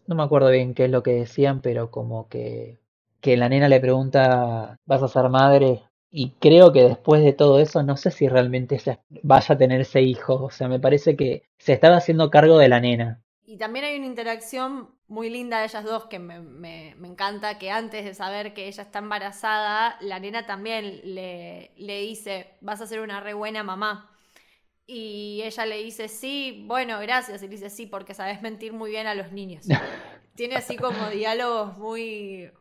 [0.08, 2.84] no me acuerdo bien qué es lo que decían, pero como que
[3.23, 5.82] que la nena le pregunta, ¿vas a ser madre?
[6.15, 8.80] Y creo que después de todo eso, no sé si realmente
[9.23, 10.36] vaya a tener ese hijo.
[10.43, 13.23] O sea, me parece que se estaba haciendo cargo de la nena.
[13.47, 17.71] Y también hay una interacción muy linda de ellas dos que me, me, encanta, que
[17.71, 22.86] antes de saber que ella está embarazada, la nena también le, le dice, vas a
[22.86, 24.12] ser una re buena mamá.
[24.86, 27.41] Y ella le dice, sí, bueno, gracias.
[27.41, 29.65] Y le dice, sí, porque sabes mentir muy bien a los niños.
[30.36, 32.52] Tiene así como diálogos muy,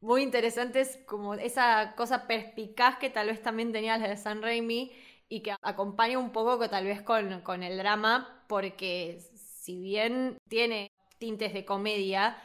[0.00, 4.92] muy interesantes, como esa cosa perspicaz que tal vez también tenía la de San Raimi
[5.28, 10.38] y que acompaña un poco que tal vez con, con el drama, porque si bien
[10.48, 12.36] tiene tintes de comedia,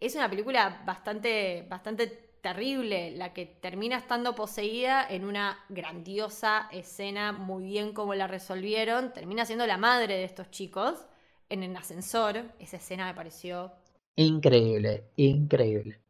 [0.00, 2.06] es una película bastante, bastante
[2.40, 9.12] terrible, la que termina estando poseída en una grandiosa escena, muy bien como la resolvieron,
[9.14, 11.06] termina siendo la madre de estos chicos
[11.48, 13.72] en el ascensor, esa escena me pareció...
[14.16, 16.03] Increíble, increíble.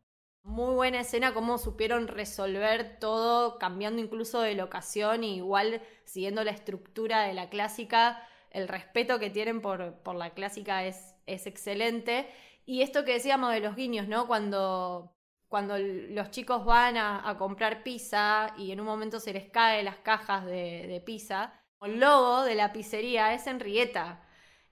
[0.45, 6.51] Muy buena escena, cómo supieron resolver todo, cambiando incluso de locación y igual siguiendo la
[6.51, 8.23] estructura de la clásica.
[8.51, 12.29] El respeto que tienen por, por la clásica es, es excelente.
[12.67, 14.27] Y esto que decíamos de los guiños, ¿no?
[14.27, 15.15] Cuando,
[15.49, 19.97] cuando los chicos van a, comprar pizza y en un momento se les cae las
[19.97, 24.27] cajas de, pizza, el logo de la pizzería es Henrietta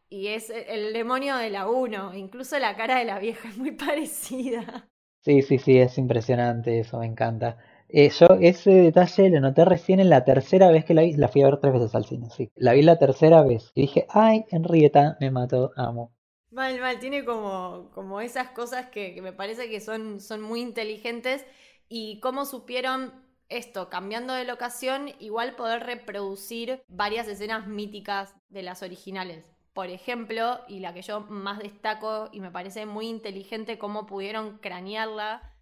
[0.08, 2.14] y es el demonio de la 1.
[2.14, 4.91] Incluso la cara de la vieja es muy parecida.
[5.22, 7.56] Sí, sí, sí, es impresionante eso, me encanta.
[7.88, 11.28] Eh, yo ese detalle lo noté recién en la tercera vez que la vi, la
[11.28, 12.50] fui a ver tres veces al cine, sí.
[12.56, 16.12] La vi la tercera vez y dije, ay, Henrietta me mató, amo.
[16.50, 20.60] Mal, mal, tiene como, como esas cosas que, que me parece que son, son muy
[20.60, 21.44] inteligentes
[21.88, 23.12] y cómo supieron
[23.48, 29.46] esto, cambiando de locación, igual poder reproducir varias escenas míticas de las originales.
[29.72, 34.58] Por ejemplo, y la que yo más destaco y me parece muy inteligente cómo pudieron
[34.58, 35.54] cranearla.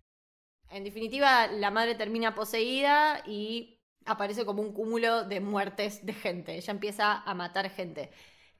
[0.70, 6.56] En definitiva, la madre termina poseída y aparece como un cúmulo de muertes de gente.
[6.56, 8.10] Ella empieza a matar gente.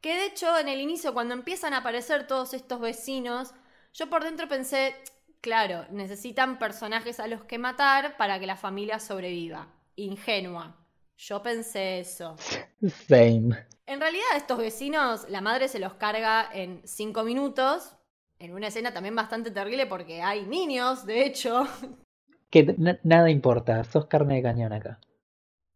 [0.00, 3.52] Que de hecho, en el inicio, cuando empiezan a aparecer todos estos vecinos,
[3.92, 4.94] yo por dentro pensé,
[5.40, 9.68] claro, necesitan personajes a los que matar para que la familia sobreviva.
[9.96, 10.76] Ingenua.
[11.16, 12.36] Yo pensé eso.
[13.08, 13.66] Same.
[13.90, 17.96] En realidad, estos vecinos, la madre se los carga en cinco minutos,
[18.38, 21.64] en una escena también bastante terrible porque hay niños, de hecho.
[22.50, 22.74] Que
[23.04, 24.98] nada importa, sos carne de cañón acá.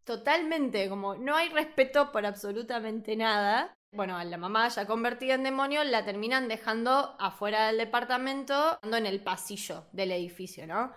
[0.05, 3.73] Totalmente, como no hay respeto por absolutamente nada.
[3.93, 8.97] Bueno, a la mamá ya convertida en demonio la terminan dejando afuera del departamento, ando
[8.97, 10.93] en el pasillo del edificio, ¿no?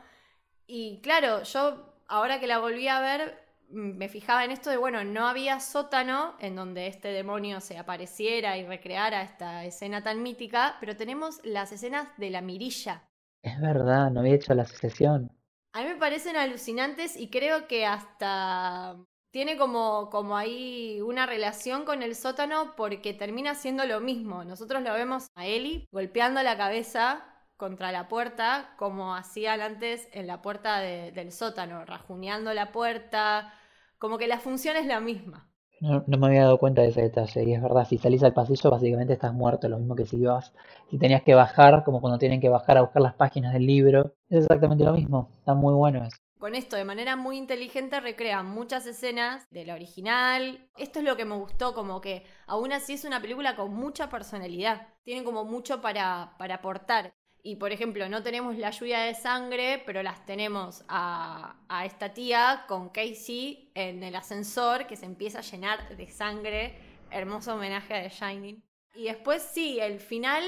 [0.65, 5.03] Y claro, yo ahora que la volví a ver, me fijaba en esto de, bueno,
[5.03, 10.77] no había sótano en donde este demonio se apareciera y recreara esta escena tan mítica,
[10.79, 13.03] pero tenemos las escenas de la mirilla.
[13.43, 15.31] Es verdad, no había hecho la asociación.
[15.73, 18.97] A mí me parecen alucinantes y creo que hasta
[19.31, 24.43] tiene como, como ahí una relación con el sótano porque termina siendo lo mismo.
[24.43, 27.23] Nosotros lo vemos a Ellie golpeando la cabeza
[27.57, 33.53] contra la puerta como hacían antes en la puerta de- del sótano, rajuneando la puerta,
[33.99, 35.49] como que la función es la misma.
[35.79, 37.43] No, no me había dado cuenta de ese detalle.
[37.43, 39.67] Y es verdad, si salís al pasillo, básicamente estás muerto.
[39.67, 40.53] Lo mismo que si ibas,
[40.89, 44.13] si tenías que bajar, como cuando tienen que bajar a buscar las páginas del libro.
[44.29, 45.29] Es exactamente lo mismo.
[45.39, 46.17] Está muy bueno eso.
[46.39, 50.69] Con esto, de manera muy inteligente, recrea muchas escenas de la original.
[50.77, 54.09] Esto es lo que me gustó, como que aún así es una película con mucha
[54.09, 54.87] personalidad.
[55.03, 57.13] Tiene como mucho para, para aportar.
[57.47, 62.65] Y por ejemplo, no tenemos la lluvia de sangre, pero las tenemos a, esta tía
[62.67, 66.77] con Casey en el ascensor que se empieza a llenar de sangre.
[67.09, 68.61] Hermoso homenaje a The Shining.
[68.95, 70.43] Y después sí, el final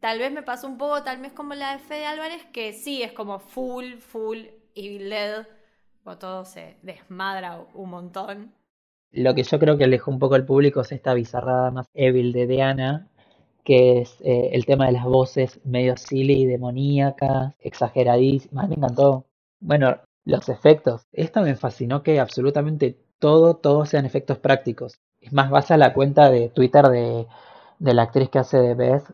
[0.00, 3.02] Tal vez me pasó un poco, tal vez como la de Fede Álvarez, que sí,
[3.02, 4.38] es como full, full
[4.74, 5.46] Evil Dead,
[6.02, 8.54] o todo se desmadra un montón.
[9.12, 12.32] Lo que yo creo que alejó un poco al público es esta bizarrada más evil
[12.32, 13.08] de Diana,
[13.68, 18.66] que es eh, el tema de las voces medio silly, demoníacas, exageradísimas.
[18.70, 19.26] Me encantó.
[19.60, 21.02] Bueno, los efectos.
[21.12, 24.94] Esto me fascinó que absolutamente todo, todo sean efectos prácticos.
[25.20, 27.26] Es más, vas a la cuenta de Twitter de,
[27.78, 29.04] de la actriz que hace de Beth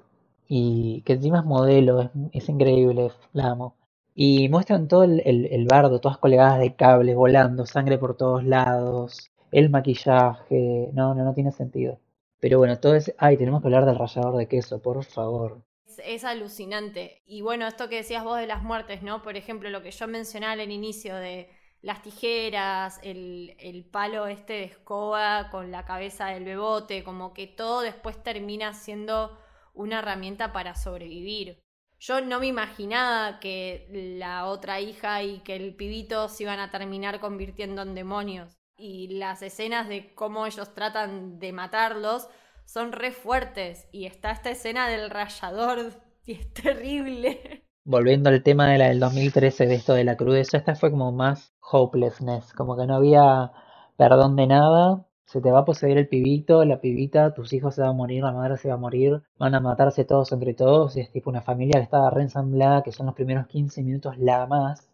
[0.48, 3.74] y que encima es modelo, es, es increíble, la amo.
[4.14, 8.44] Y muestran todo el, el, el bardo, todas colgadas de cables, volando, sangre por todos
[8.44, 11.98] lados, el maquillaje, no, no, no tiene sentido.
[12.40, 13.14] Pero bueno, todo es...
[13.18, 15.64] Ay, tenemos que hablar del rallador de queso, por favor.
[15.98, 17.22] Es, alucinante.
[17.26, 19.22] Y bueno, esto que decías vos de las muertes, ¿no?
[19.22, 21.48] Por ejemplo, lo que yo mencionaba al inicio de
[21.80, 27.46] las tijeras, el, el palo este de escoba con la cabeza del bebote, como que
[27.46, 29.38] todo después termina siendo
[29.74, 31.60] una herramienta para sobrevivir.
[31.98, 33.86] Yo no me imaginaba que
[34.18, 38.58] la otra hija y que el pibito se iban a terminar convirtiendo en demonios.
[38.86, 42.28] Y las escenas de cómo ellos tratan de matarlos
[42.66, 43.88] son re fuertes.
[43.92, 47.64] Y está esta escena del rayador y es terrible.
[47.86, 51.12] Volviendo al tema de la del 2013, de esto de la crudeza, esta fue como
[51.12, 53.52] más hopelessness, como que no había
[53.96, 55.06] perdón de nada.
[55.24, 58.22] Se te va a poseer el pibito, la pibita, tus hijos se van a morir,
[58.22, 61.30] la madre se va a morir, van a matarse todos entre todos, y es tipo
[61.30, 64.90] una familia que está reensamblada, que son los primeros 15 minutos la más,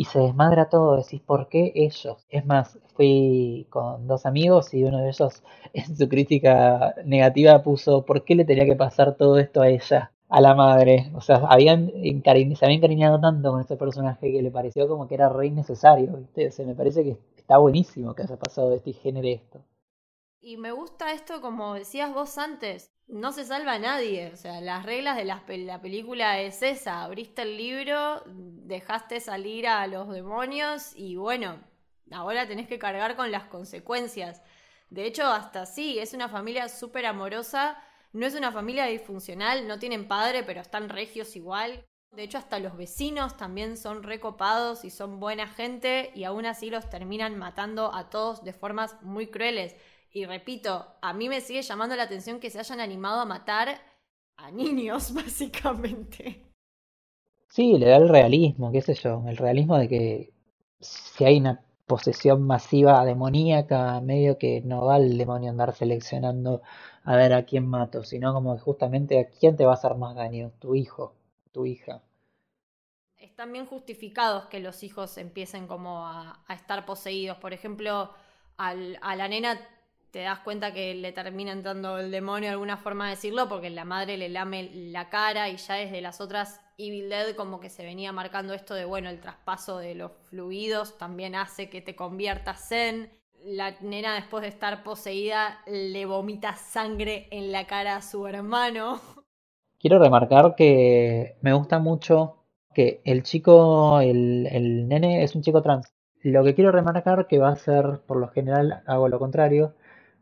[0.00, 2.18] y se desmadra todo, decís, ¿por qué ellos?
[2.30, 5.42] Es más, fui con dos amigos y uno de ellos
[5.74, 10.12] en su crítica negativa puso, ¿por qué le tenía que pasar todo esto a ella?
[10.28, 14.42] A la madre, o sea, habían encari- se había encariñado tanto con este personaje que
[14.42, 16.64] le pareció como que era re innecesario, ¿viste?
[16.64, 19.60] Me parece que está buenísimo que haya pasado de este y genere esto.
[20.40, 24.30] Y me gusta esto, como decías vos antes, no se salva a nadie.
[24.32, 27.02] O sea, las reglas de la, pel- la película es esa.
[27.02, 31.60] Abriste el libro, dejaste salir a los demonios y bueno,
[32.10, 34.42] ahora tenés que cargar con las consecuencias.
[34.90, 37.78] De hecho, hasta sí, es una familia súper amorosa.
[38.12, 41.84] No es una familia disfuncional, no tienen padre, pero están regios igual.
[42.12, 46.68] De hecho, hasta los vecinos también son recopados y son buena gente y aún así
[46.70, 49.76] los terminan matando a todos de formas muy crueles.
[50.12, 53.80] Y repito, a mí me sigue llamando la atención que se hayan animado a matar
[54.36, 56.46] a niños, básicamente.
[57.48, 60.32] Sí, le da el realismo, qué sé yo, el realismo de que
[60.80, 66.62] si hay una posesión masiva demoníaca, medio que no va el demonio andar seleccionando
[67.04, 69.96] a ver a quién mato, sino como que justamente a quién te va a hacer
[69.96, 71.14] más daño, tu hijo,
[71.52, 72.00] tu hija.
[73.18, 77.36] Están bien justificados que los hijos empiecen como a, a estar poseídos.
[77.38, 78.10] Por ejemplo,
[78.56, 79.60] al, a la nena
[80.10, 83.70] te das cuenta que le termina entrando el demonio de alguna forma de decirlo, porque
[83.70, 87.70] la madre le lame la cara y ya desde las otras Evil Dead como que
[87.70, 91.94] se venía marcando esto de, bueno, el traspaso de los fluidos también hace que te
[91.96, 93.18] conviertas en...
[93.42, 99.00] La nena después de estar poseída le vomita sangre en la cara a su hermano.
[99.78, 102.44] Quiero remarcar que me gusta mucho
[102.74, 105.90] que el chico, el, el nene es un chico trans.
[106.22, 109.74] Lo que quiero remarcar que va a ser, por lo general, hago lo contrario,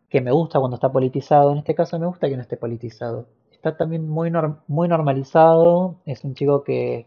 [0.09, 1.53] que me gusta cuando está politizado.
[1.53, 3.29] En este caso me gusta que no esté politizado.
[3.53, 4.31] Está también muy,
[4.69, 5.97] muy normalizado.
[6.07, 7.07] Es un chico que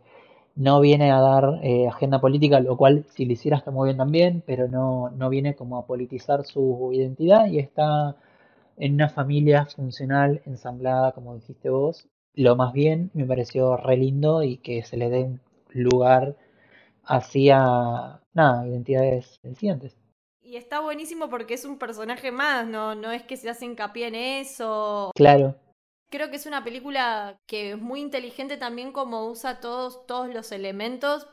[0.55, 3.97] no viene a dar eh, agenda política, lo cual si lo hiciera está muy bien
[3.97, 8.15] también, pero no, no viene como a politizar su identidad y está
[8.77, 12.07] en una familia funcional, ensamblada, como dijiste vos.
[12.35, 15.39] Lo más bien me pareció re lindo y que se le dé
[15.73, 16.35] lugar
[17.03, 20.00] hacia, nada, identidades sencientes.
[20.51, 24.07] Y está buenísimo porque es un personaje más, no, no es que se hace hincapié
[24.07, 25.09] en eso.
[25.15, 25.55] Claro.
[26.09, 30.51] Creo que es una película que es muy inteligente también como usa todos, todos los
[30.51, 31.25] elementos.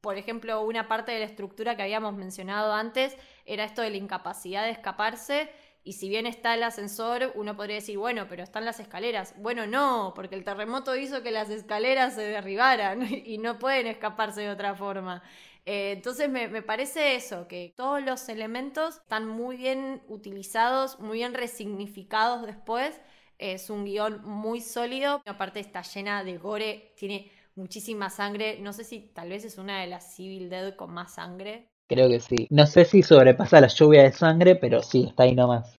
[0.00, 3.98] Por ejemplo, una parte de la estructura que habíamos mencionado antes era esto de la
[3.98, 5.48] incapacidad de escaparse.
[5.84, 9.34] Y si bien está el ascensor, uno podría decir, bueno, pero están las escaleras.
[9.36, 14.40] Bueno, no, porque el terremoto hizo que las escaleras se derribaran y no pueden escaparse
[14.40, 15.22] de otra forma.
[15.66, 21.18] Eh, entonces me, me, parece eso, que todos los elementos están muy bien utilizados, muy
[21.18, 23.00] bien resignificados después.
[23.38, 28.58] Es un guion muy sólido, aparte está llena de gore, tiene muchísima sangre.
[28.60, 31.68] No sé si tal vez es una de las Civil Dead con más sangre.
[31.88, 32.46] Creo que sí.
[32.50, 35.76] No sé si sobrepasa la lluvia de sangre, pero sí, está ahí nomás.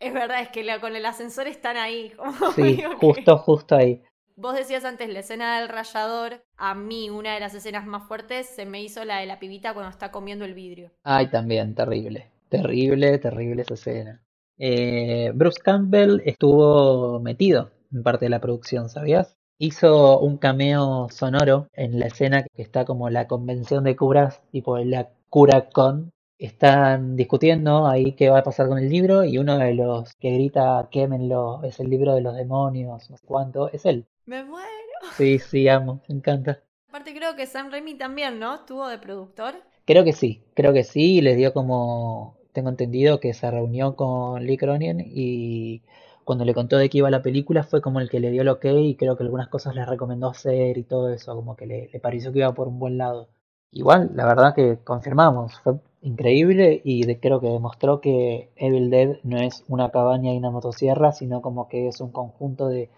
[0.00, 2.12] Es verdad, es que la, con el ascensor están ahí.
[2.56, 4.02] sí, justo, justo ahí.
[4.36, 6.42] Vos decías antes la escena del rayador.
[6.56, 9.74] A mí, una de las escenas más fuertes se me hizo la de la pibita
[9.74, 10.90] cuando está comiendo el vidrio.
[11.02, 12.30] Ay, también, terrible.
[12.48, 14.22] Terrible, terrible esa escena.
[14.58, 19.36] Eh, Bruce Campbell estuvo metido en parte de la producción, ¿sabías?
[19.58, 24.78] Hizo un cameo sonoro en la escena que está como la convención de curas, tipo
[24.78, 26.12] la cura con.
[26.38, 30.32] Están discutiendo ahí qué va a pasar con el libro y uno de los que
[30.32, 34.06] grita quémenlo, es el libro de los demonios, no sé cuánto, es él.
[34.30, 34.68] Me muero.
[35.16, 36.60] Sí, sí, amo, me encanta.
[36.88, 38.54] Aparte creo que Sam Raimi también, ¿no?
[38.54, 39.56] ¿Estuvo de productor?
[39.84, 43.96] Creo que sí, creo que sí, y les dio como, tengo entendido que se reunió
[43.96, 45.82] con Lee Cronin y
[46.22, 48.48] cuando le contó de qué iba la película fue como el que le dio el
[48.50, 51.90] ok y creo que algunas cosas le recomendó hacer y todo eso, como que le,
[51.92, 53.30] le pareció que iba por un buen lado.
[53.72, 59.16] Igual, la verdad que confirmamos, fue increíble y de, creo que demostró que Evil Dead
[59.24, 62.90] no es una cabaña y una motosierra, sino como que es un conjunto de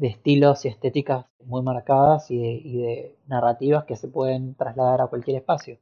[0.00, 2.38] de estilos y estéticas muy marcadas y
[2.78, 5.78] de, narrativas que se pueden trasladar a cualquier espacio.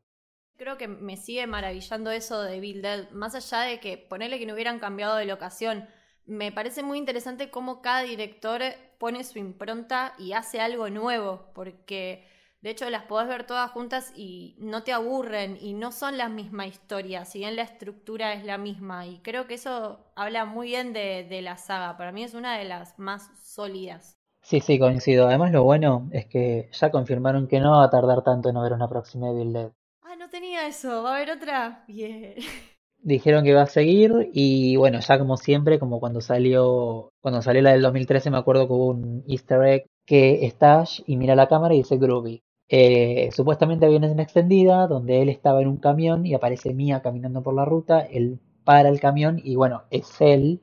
[0.57, 4.47] Creo que me sigue maravillando eso de Bill Dead, más allá de que ponerle que
[4.47, 5.87] no hubieran cambiado de locación,
[6.27, 8.61] me parece muy interesante cómo cada director
[8.99, 12.27] pone su impronta y hace algo nuevo, porque
[12.61, 16.29] de hecho, las podés ver todas juntas y no te aburren y no son la
[16.29, 19.07] misma historia, si bien la estructura es la misma.
[19.07, 21.97] Y creo que eso habla muy bien de, la saga.
[21.97, 24.19] Para mí es una de las más sólidas.
[24.43, 25.29] Sí, sí, coincido.
[25.29, 28.73] Además, lo bueno es que ya confirmaron que no va a tardar tanto en haber
[28.73, 29.71] una próxima Evil Dead.
[30.03, 31.05] Ah, no tenía eso.
[31.05, 31.85] ¿Va a haber otra?
[31.87, 32.35] Bien.
[33.01, 37.63] Dijeron que va a seguir y bueno, ya como siempre, como cuando salió, cuando salió
[37.63, 41.47] la del 2013, me acuerdo que hubo un easter egg que está y mira la
[41.47, 42.43] cámara y dice Groovy.
[42.71, 47.43] Eh, supuestamente había una extendida donde él estaba en un camión y aparece Mía caminando
[47.43, 50.61] por la ruta, él para el camión y bueno, es él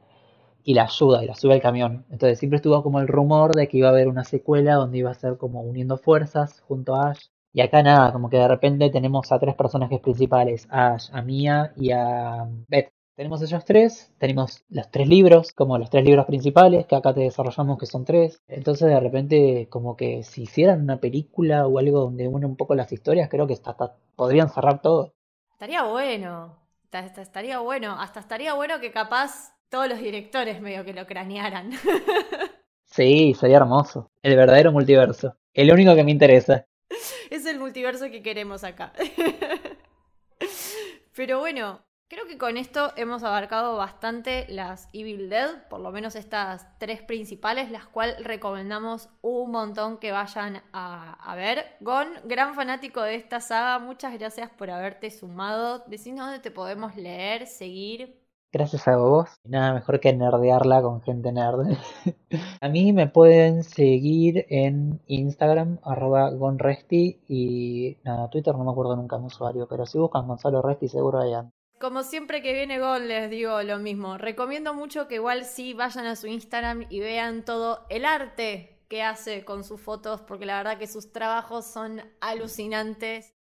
[0.64, 2.06] y la ayuda y la sube al camión.
[2.12, 5.12] Entonces siempre estuvo como el rumor de que iba a haber una secuela donde iba
[5.12, 7.28] a ser como uniendo fuerzas junto a Ash.
[7.54, 11.22] Y acá nada, como que de repente tenemos a tres personajes principales, a Ash, a
[11.24, 12.92] Mia y a Beth.
[13.16, 17.22] Tenemos ellos tres, tenemos los tres libros, como los tres libros principales, que acá te
[17.22, 18.42] desarrollamos que son tres.
[18.50, 22.76] Entonces de repente como que si hicieran una película o algo donde une un poco
[22.76, 25.14] las historias, creo que hasta, podrían cerrar todo.
[25.54, 26.58] Estaría bueno,
[26.92, 31.72] estaría bueno, hasta estaría bueno que capaz todos los directores medio que lo cranearan.
[32.84, 34.12] sí, sería hermoso.
[34.24, 35.38] El verdadero multiverso.
[35.54, 36.66] El único que me interesa.
[37.30, 38.92] Es el multiverso que queremos acá.
[41.16, 41.80] Pero bueno,
[42.16, 47.02] Creo que con esto hemos abarcado bastante las Evil Dead, por lo menos estas tres
[47.02, 51.66] principales, las cuales recomendamos un montón que vayan a, ver.
[51.82, 55.84] Gon, gran fanático de esta saga, muchas gracias por haberte sumado.
[55.88, 58.24] Decinos dónde te podemos leer, seguir.
[58.54, 59.32] Gracias a vos.
[59.44, 61.68] Nada mejor que nerdearla con gente nerd.
[62.62, 68.96] a mí me pueden seguir en Instagram, arroba gonresti, y nada, Twitter no me acuerdo
[68.96, 71.34] nunca mi usuario, pero si buscan Gonzalo Resti seguro hay
[71.80, 74.18] como siempre que viene Gon les digo lo mismo.
[74.18, 79.04] Recomiendo mucho que igual sí vayan a su Instagram y vean todo el arte que
[79.04, 83.34] hace con sus fotos, porque la verdad que sus trabajos son alucinantes.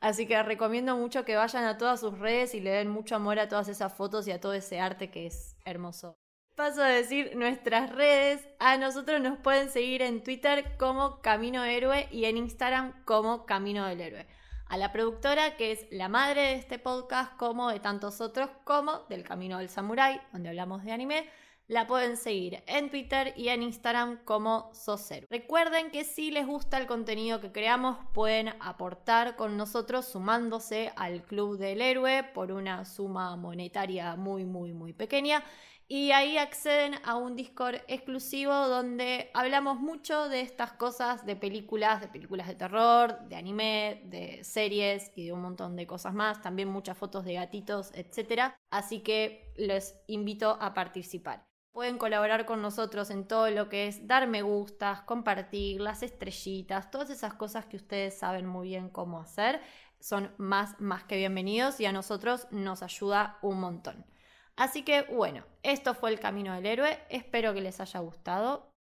[0.00, 3.38] Así que recomiendo mucho que vayan a todas sus redes y le den mucho amor
[3.38, 6.18] a todas esas fotos y a todo ese arte que es hermoso.
[6.56, 8.46] Paso a decir nuestras redes.
[8.58, 13.86] A nosotros nos pueden seguir en Twitter como Camino Héroe y en Instagram como Camino
[13.86, 14.37] del Héroe
[14.68, 19.00] a la productora, que es la madre de este podcast, como de tantos otros, como
[19.08, 21.28] del Camino del Samurai, donde hablamos de anime.
[21.68, 25.26] La pueden seguir en Twitter y en Instagram como Sosero.
[25.30, 31.24] Recuerden que si les gusta el contenido que creamos, pueden aportar con nosotros sumándose al
[31.24, 35.44] Club del Héroe por una suma monetaria muy, muy, muy pequeña.
[35.90, 42.02] Y ahí acceden a un Discord exclusivo donde hablamos mucho de estas cosas, de películas,
[42.02, 46.42] de películas de terror, de anime, de series y de un montón de cosas más.
[46.42, 48.52] También muchas fotos de gatitos, etc.
[48.68, 51.46] Así que les invito a participar.
[51.72, 56.90] Pueden colaborar con nosotros en todo lo que es dar me gustas, compartir, las estrellitas,
[56.90, 59.62] todas esas cosas que ustedes saben muy bien cómo hacer.
[60.00, 64.04] Son más, más que bienvenidos y a nosotros nos ayuda un montón.
[64.58, 68.72] Así que bueno, esto fue el Camino del Héroe, espero que les haya gustado.